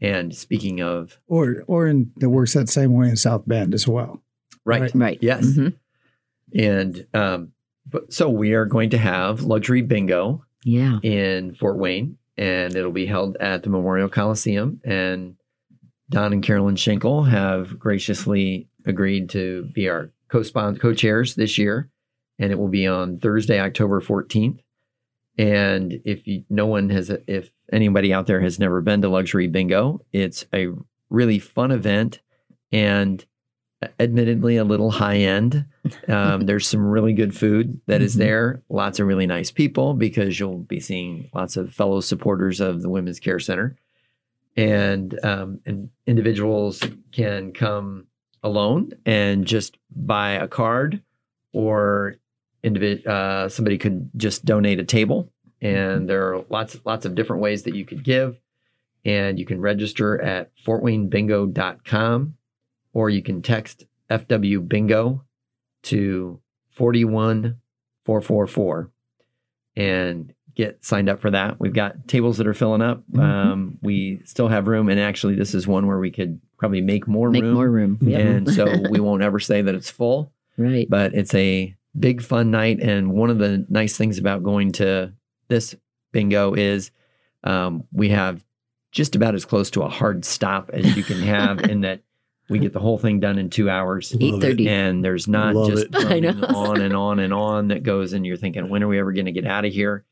[0.00, 3.88] And speaking of Or or in that works that same way in South Bend as
[3.88, 4.22] well.
[4.64, 4.94] right, Right.
[4.94, 5.18] right.
[5.22, 5.74] yes, Mhm.
[6.54, 7.52] and um,
[7.88, 10.98] but so we are going to have luxury bingo Yeah.
[11.02, 14.80] in Fort Wayne, and it'll be held at the Memorial Coliseum.
[14.84, 15.36] And
[16.10, 21.88] Don and Carolyn Schenkel have graciously agreed to be our co-sponsor, co-chairs this year,
[22.38, 24.60] and it will be on Thursday, October fourteenth.
[25.38, 29.48] And if you, no one has, if anybody out there has never been to Luxury
[29.48, 30.68] Bingo, it's a
[31.10, 32.20] really fun event,
[32.72, 33.24] and
[34.00, 35.66] admittedly a little high end.
[36.08, 38.18] Um, there's some really good food that is Mhm.
[38.18, 38.62] there.
[38.68, 42.88] Lots of really nice people because you'll be seeing lots of fellow supporters of the
[42.88, 43.76] Women's Care Center,
[44.56, 48.06] and um, and individuals can come
[48.42, 51.02] alone and just buy a card,
[51.52, 52.16] or
[52.64, 55.30] individ- uh, somebody could just donate a table.
[55.62, 58.38] And there are lots lots of different ways that you could give,
[59.04, 62.34] and you can register at fortwaynebingo.com
[62.92, 65.24] or you can text FW Bingo
[65.84, 66.40] to
[66.70, 68.90] 41444
[69.76, 71.60] and get signed up for that.
[71.60, 73.02] We've got tables that are filling up.
[73.12, 73.20] Mhm.
[73.20, 77.06] Um, we still have room, and actually, this is one where we could probably make
[77.06, 77.54] more Make room.
[77.54, 77.98] more room.
[78.00, 78.20] Yep.
[78.20, 80.86] And so we won't ever say that it's full, right.
[80.88, 82.80] but it's a big fun night.
[82.80, 85.12] And one of the nice things about going to
[85.48, 85.74] this
[86.12, 86.90] bingo is
[87.44, 88.44] um, we have
[88.92, 92.00] just about as close to a hard stop as you can have in that
[92.48, 94.14] we get the whole thing done in two hours.
[94.20, 94.68] Eight thirty.
[94.68, 95.86] And there's not Love just.
[95.94, 96.30] I know.
[96.54, 99.26] on and on and on that goes, and you're thinking, when are we ever going
[99.26, 100.04] to get out of here?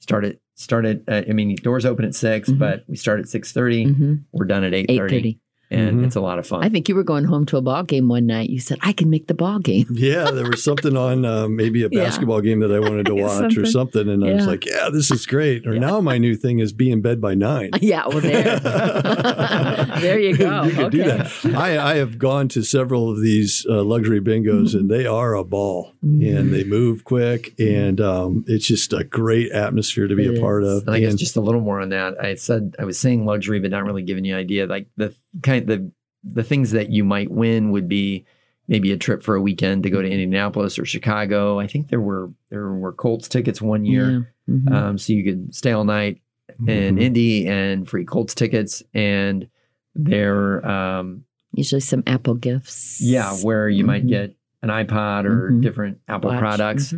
[0.00, 1.00] Start at start at.
[1.08, 2.58] Uh, I mean, doors open at 6 Mhm.
[2.58, 3.86] but we start at six thirty.
[3.86, 4.14] Mm-hmm.
[4.32, 5.40] We're done at eight Eight thirty, thirty.
[5.70, 6.06] And Mhm.
[6.06, 6.62] it's a lot of fun.
[6.64, 8.50] I think you were going home to a ball game one night.
[8.50, 11.82] You said, "I can make the ball game." Yeah, there was something on uh, maybe
[11.84, 12.04] a Yeah.
[12.04, 14.04] basketball game that I wanted to watch or Something.
[14.04, 15.80] something, and I was like, "Yeah, this is great." Or Yeah.
[15.80, 17.70] now my new thing is be in bed by nine.
[17.80, 18.58] yeah, well, there,
[20.00, 20.62] there you go.
[20.64, 21.30] you can do that.
[21.54, 25.44] I, I have gone to several of these uh, luxury bingos, and they are a
[25.44, 26.38] ball, Mhm.
[26.38, 30.40] and they move quick, and um, it's just a great atmosphere to be It a
[30.40, 30.68] part is.
[30.82, 30.86] of.
[30.86, 32.22] And I guess And- just a little more on that.
[32.22, 34.66] I said I was saying luxury, but not really giving you an idea.
[34.66, 35.12] Like the
[35.42, 35.90] kind the
[36.24, 38.24] the things that you might win would be
[38.66, 41.58] maybe a trip for a weekend to go to Indianapolis or Chicago.
[41.58, 44.54] I think there were there were Colts tickets one year, Yeah.
[44.54, 44.72] Mhm.
[44.72, 46.20] um, so you could stay all night
[46.66, 47.00] in Mhm.
[47.00, 48.82] Indy and free Colts tickets.
[48.92, 49.48] And
[49.94, 51.24] there, um,
[51.54, 53.00] Usually some Apple gifts.
[53.02, 54.08] yeah, where you might Mhm.
[54.08, 55.62] get an iPod or Mhm.
[55.62, 56.40] different Apple Watch.
[56.40, 56.94] products.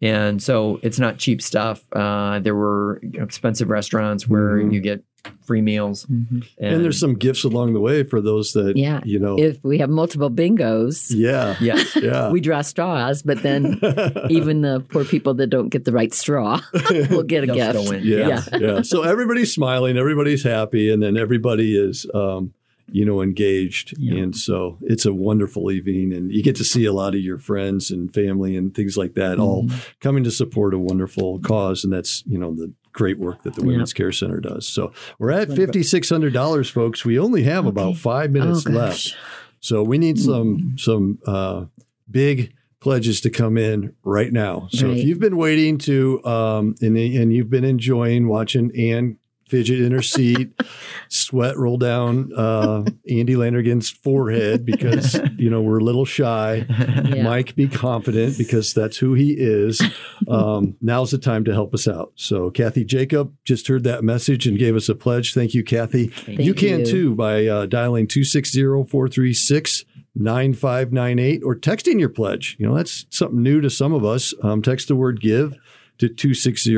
[0.00, 1.82] And so it's not cheap stuff.
[1.92, 4.72] Uh, there were expensive restaurants where Mhm.
[4.72, 5.02] you get
[5.44, 6.06] free meals.
[6.06, 6.44] Mhm.
[6.60, 9.00] and there's some gifts along the way for those that Yeah.
[9.04, 9.36] you know.
[9.36, 11.96] If we have multiple bingos, yeah, yes.
[12.00, 12.30] yeah.
[12.32, 13.80] we draw straws, but then
[14.30, 16.60] even the poor people that don't get the right straw
[17.10, 17.78] will get a They'll gift.
[17.86, 17.94] still.
[18.00, 18.58] Yeah, Yeah.
[18.58, 18.82] yeah.
[18.82, 22.52] So everybody's smiling, everybody's happy, and then everybody is, um,
[22.90, 23.94] you know, engaged.
[23.98, 24.22] Yeah.
[24.22, 27.38] And so it's a wonderful evening, and you get to see a lot of your
[27.38, 29.76] friends and family and things like that all Mm-hmm.
[30.00, 33.60] coming to support a wonderful cause, and that's you know the great work that the
[33.62, 33.68] Yeah.
[33.68, 34.66] Women's Care Center does.
[34.68, 37.04] So we're at fifty six hundred dollars, folks.
[37.04, 37.98] We only have about Okay.
[37.98, 38.74] five Oh, minutes gosh.
[38.74, 39.16] left,
[39.60, 41.66] so we need some some uh,
[42.10, 44.68] big pledges to come in right now.
[44.70, 44.96] So Right.
[44.98, 49.18] if you've been waiting to um, and, and you've been enjoying watching Ann
[49.48, 50.52] fidget in her seat,
[51.08, 56.66] sweat roll down uh, Andy Landergan's forehead because you know we're a little shy.
[56.68, 57.22] Yeah.
[57.22, 59.80] Mike, be confident because that's who he is.
[60.28, 62.12] Um, now's the time to help us out.
[62.16, 65.32] So, Kathy Jacob just heard that message and gave us a pledge.
[65.34, 66.08] Thank you, Kathy.
[66.08, 66.86] Thank you can you.
[66.86, 69.84] too by uh, dialing 260 436
[70.14, 72.56] 9598 or texting your pledge.
[72.58, 74.34] You know, that's something new to some of us.
[74.42, 75.56] Um, text the word give
[75.98, 76.76] to 260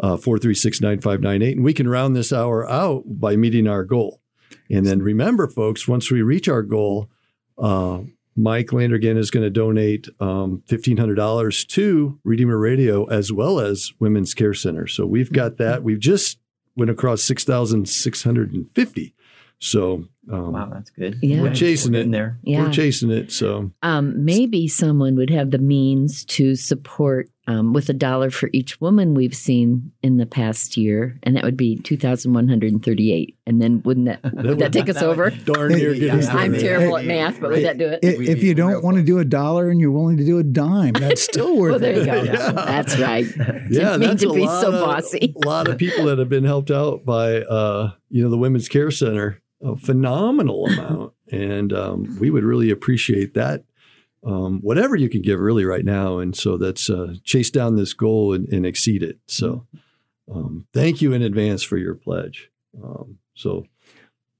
[0.00, 1.56] uh, 436 9598.
[1.56, 4.20] And we can round this hour out by meeting our goal.
[4.70, 7.10] And then remember, folks, once we reach our goal,
[7.58, 8.00] uh,
[8.36, 14.32] Mike Landergan is going to donate um, $1,500 to Redeemer Radio as well as Women's
[14.32, 14.86] Care Center.
[14.86, 15.82] So we've got that.
[15.82, 16.38] We've just
[16.76, 19.14] went across 6,650.
[19.58, 21.18] So um, Wow, that's good.
[21.22, 21.42] Yeah.
[21.42, 22.12] we're chasing in it.
[22.12, 22.38] there.
[22.42, 22.62] Yeah.
[22.64, 23.30] We're chasing it.
[23.32, 28.48] So Um, maybe someone would have the means to support um, with a dollar for
[28.52, 32.48] each woman we've seen in the past year, and that would be two thousand one
[32.48, 33.36] hundred and thirty-eight.
[33.46, 35.30] And then wouldn't that would that would- take us over?
[35.30, 36.60] darn near get us I'm there.
[36.60, 38.00] terrible at math, but would that do it?
[38.04, 40.38] I- We if you don't want to do a dollar and you're willing to do
[40.38, 42.06] a dime, that's still worth Well, there you it.
[42.06, 42.22] go.
[42.32, 42.52] Yeah.
[42.52, 43.26] That's right.
[43.70, 45.34] Yeah, mean that's to a be lot so of, bossy.
[45.44, 48.68] A lot of people that have been helped out by, uh, you know, the Women's
[48.68, 53.64] Care Center, a phenomenal amount, and um, we would really appreciate that.
[54.24, 57.94] Um, whatever you can give, really, right now, and so that's uh, chase down this
[57.94, 59.18] goal and, and exceed it.
[59.26, 59.66] So,
[60.30, 62.50] um, thank you in advance for your pledge.
[62.82, 63.64] Um, so,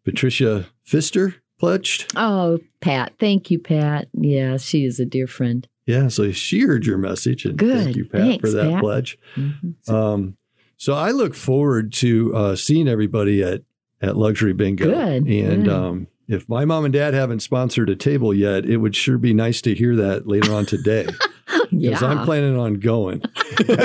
[0.05, 2.13] Patricia Pfister pledged.
[2.17, 4.09] Oh, Pat, thank you, Pat.
[4.13, 5.67] Yeah, she is a dear friend.
[5.87, 7.85] Yeah, so she heard your message, and Good.
[7.85, 8.83] thank you, Pat, Thanks, for that Pat.
[8.83, 9.19] pledge.
[9.35, 9.89] Mhm.
[9.89, 10.37] Um,
[10.77, 13.63] so I look forward to uh, seeing everybody at
[14.03, 14.87] at Luxury Bingo.
[14.87, 15.69] Good, And good.
[15.73, 19.35] um, if my mom and dad haven't sponsored a table yet, it would sure be
[19.35, 21.09] nice to hear that later on today
[21.71, 22.09] because Yeah.
[22.09, 23.23] I'm planning on going.
[23.67, 23.77] there,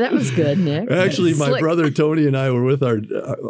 [0.00, 0.90] that was good, Nick.
[0.90, 1.60] Actually, my Slick.
[1.60, 3.00] brother Tony and I were with our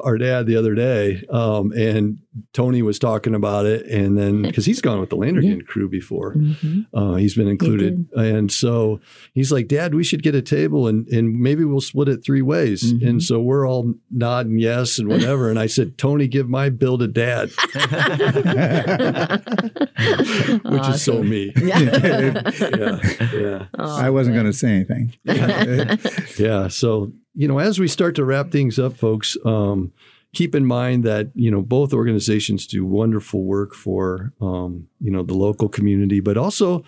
[0.02, 2.18] our dad the other day, um, and
[2.52, 5.66] Tony was talking about it, and then because he's gone with the Landergan yeah.
[5.66, 6.82] crew before, mm-hmm.
[6.96, 9.00] uh, he's been included, he and so
[9.34, 12.42] he's like, "Dad, we should get a table, and and maybe we'll split it three
[12.42, 13.06] ways." Mm-hmm.
[13.06, 15.48] And so we're all nodding yes and whatever.
[15.48, 17.50] and I said, "Tony, give my bill to Dad,"
[20.64, 20.92] which awesome.
[20.92, 21.52] is so me.
[21.68, 23.00] yeah,
[23.32, 23.66] yeah.
[23.78, 25.14] Oh, I wasn't going to say anything.
[26.38, 26.68] yeah.
[26.68, 29.36] So you know, as we start to wrap things up, folks.
[29.44, 29.92] Um,
[30.34, 35.22] keep in mind that you know both organizations do wonderful work for um, you know
[35.22, 36.84] the local community, but also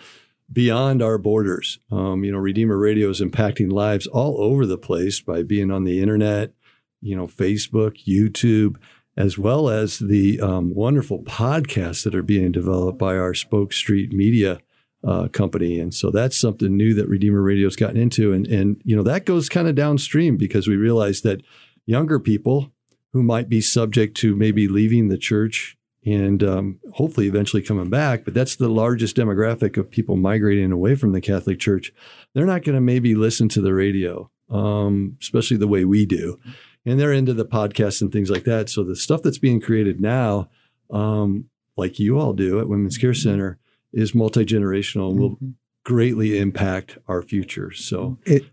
[0.51, 1.79] beyond our borders.
[1.91, 5.83] Um, you know, Redeemer Radio is impacting lives all over the place by being on
[5.83, 6.53] the internet,
[7.01, 8.75] you know, Facebook, YouTube,
[9.15, 14.13] as well as the um, wonderful podcasts that are being developed by our Spoke Street
[14.13, 14.59] Media.
[15.05, 18.95] Uh, company, and so that's something new that Redeemer Radio's gotten into, and and you
[18.95, 21.43] know that goes kind of downstream because we realize that
[21.85, 22.71] younger people
[23.13, 28.23] who might be subject to maybe leaving the church and um, hopefully eventually coming back.
[28.23, 31.91] But that's the largest demographic of people migrating away from the Catholic Church.
[32.33, 36.39] They're not going to maybe listen to the radio, um, especially the way we do.
[36.85, 38.69] And they're into the podcast and things like that.
[38.69, 40.49] So the stuff that's being created now,
[40.89, 43.59] um, like you all do at Women's Care Center,
[43.93, 45.49] is multi generational and will mm-hmm.
[45.83, 47.71] greatly impact our future.
[47.71, 48.43] So it,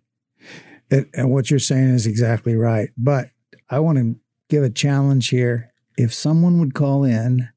[0.91, 2.91] it, and what you're saying is exactly right.
[2.97, 3.31] But
[3.71, 4.17] I want to
[4.49, 5.73] give a challenge here.
[5.97, 7.49] If someone would call in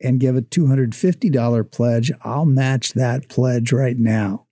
[0.00, 4.46] and give a $250 pledge, I'll match that pledge right now.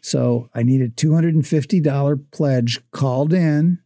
[0.00, 3.78] So I need a $250 pledge called in.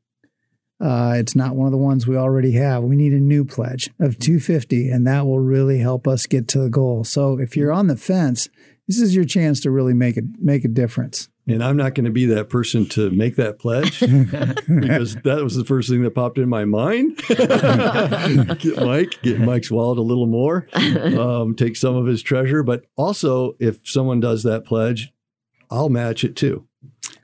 [0.80, 2.84] Uh, it's not one of the ones we already have.
[2.84, 6.60] We need a new pledge of 250 and that will really help us get to
[6.60, 7.04] the goal.
[7.04, 8.48] So if you're on the fence,
[8.86, 11.28] this is your chance to really make it make a difference.
[11.48, 15.56] And I'm not going to be that person to make that pledge because that was
[15.56, 17.16] the first thing that popped in my mind.
[17.28, 22.62] get Mike, get Mike's wallet a little more, um, take some of his treasure.
[22.62, 25.10] But also, if someone does that pledge,
[25.70, 26.67] I'll match it too.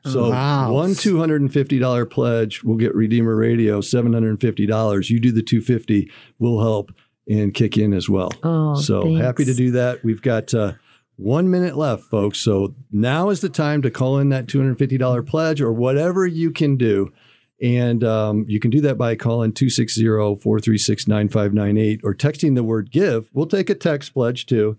[0.07, 0.72] So wow.
[0.72, 4.66] one two hundred and fifty dollar pledge will get Redeemer Radio seven hundred and fifty
[4.66, 5.11] dollars.
[5.11, 6.92] You do the two fifty, we'll help
[7.28, 8.30] and kick in as well.
[8.42, 9.20] Oh, so thanks.
[9.20, 10.05] happy to do that.
[10.05, 10.52] We've got.
[10.55, 10.74] Uh,
[11.16, 12.38] one minute left, folks.
[12.38, 16.76] So now is the time to call in that $250 pledge or whatever you can
[16.76, 17.12] do.
[17.62, 22.90] And um, you can do that by calling 260 436 9598 or texting the word
[22.90, 23.30] give.
[23.32, 24.76] We'll take a text pledge too.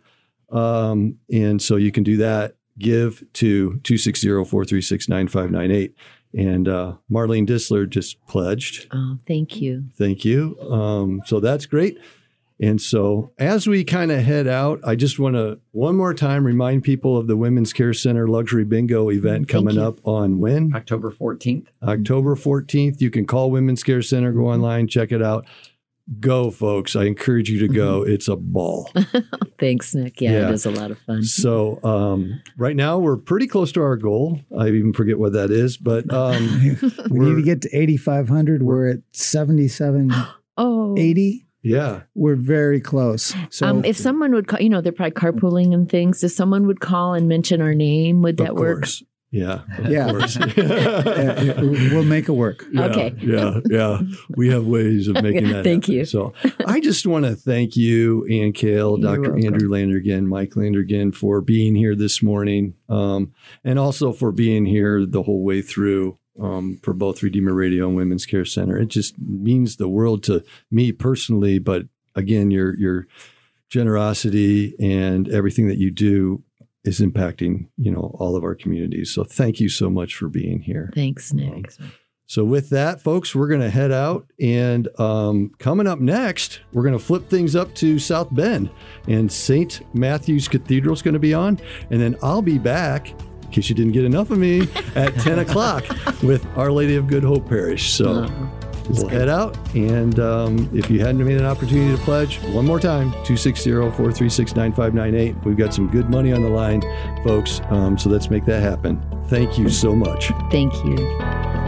[0.51, 2.55] Um, and so you can do that.
[2.77, 5.95] Give to 260 436 9598.
[6.37, 8.87] And uh, Marlene Disler just pledged.
[8.91, 9.85] Oh, thank you.
[9.97, 10.59] Thank you.
[10.59, 11.97] Um, so that's great.
[12.59, 16.45] And so, as we kind of head out, I just want to one more time
[16.45, 20.73] remind people of the Women's Care Center Luxury Bingo event coming up on when?
[20.73, 21.67] October 14th.
[21.83, 23.01] October 14th.
[23.01, 25.45] You can call Women's Care Center, go online, check it out.
[26.19, 26.95] Go, folks.
[26.95, 28.01] I encourage you to go.
[28.01, 28.11] Mm-hmm.
[28.11, 28.91] It's a ball.
[29.59, 30.21] Thanks, Nick.
[30.21, 31.23] Yeah, yeah, it is a lot of fun.
[31.23, 34.39] So, um, right now, we're pretty close to our goal.
[34.57, 36.77] I even forget what that is, but um,
[37.09, 38.61] we need to get to 8,500.
[38.61, 40.11] We're, we're at 77.
[40.57, 41.45] Oh, 80.
[41.63, 42.03] Yeah.
[42.13, 43.35] We're very close.
[43.49, 46.23] So um, if someone would call, you know, they're probably carpooling and things.
[46.23, 48.85] If someone would call and mention our name, would that work?
[49.31, 49.61] Yeah.
[49.89, 50.11] Yeah.
[51.61, 52.65] we'll make it work.
[52.71, 53.13] Yeah, okay.
[53.21, 53.59] yeah.
[53.69, 54.01] Yeah.
[54.29, 55.95] We have ways of making that Thank happen.
[55.95, 56.05] you.
[56.05, 56.33] So
[56.65, 59.33] I just want to thank you, Ann Kale, Dr.
[59.33, 65.05] Andrew Landergan, Mike Landergan for being here this morning um, and also for being here
[65.05, 68.77] the whole way through um, for both Redeemer Radio and Women's Care Center.
[68.77, 71.59] It just means the world to me personally.
[71.59, 71.83] But
[72.15, 73.07] again, your your
[73.69, 76.43] generosity and everything that you do
[76.85, 79.13] is impacting you know all of our communities.
[79.13, 80.91] So thank you so much for being here.
[80.93, 81.73] Thanks, Nick.
[81.79, 81.91] Um,
[82.27, 86.81] so with that, folks, we're going to head out, and um, coming up next, we're
[86.81, 88.71] going to flip things up to South Bend,
[89.07, 89.81] and St.
[89.93, 91.59] Matthew's Cathedral is going to be on,
[91.91, 93.13] and then I'll be back
[93.43, 95.85] in case you didn't get enough of me, at 10 o'clock
[96.23, 97.91] with Our Lady of Good Hope Parish.
[97.91, 98.64] So uh-huh.
[98.89, 99.57] We'll head out.
[99.75, 104.55] And um, if you hadn't made an opportunity to pledge, one more time 260 436
[104.55, 105.35] 9598.
[105.45, 106.81] We've got some good money on the line,
[107.23, 107.61] folks.
[107.69, 109.01] Um, so let's make that happen.
[109.27, 110.31] Thank you so much.
[110.51, 111.64] Thank you.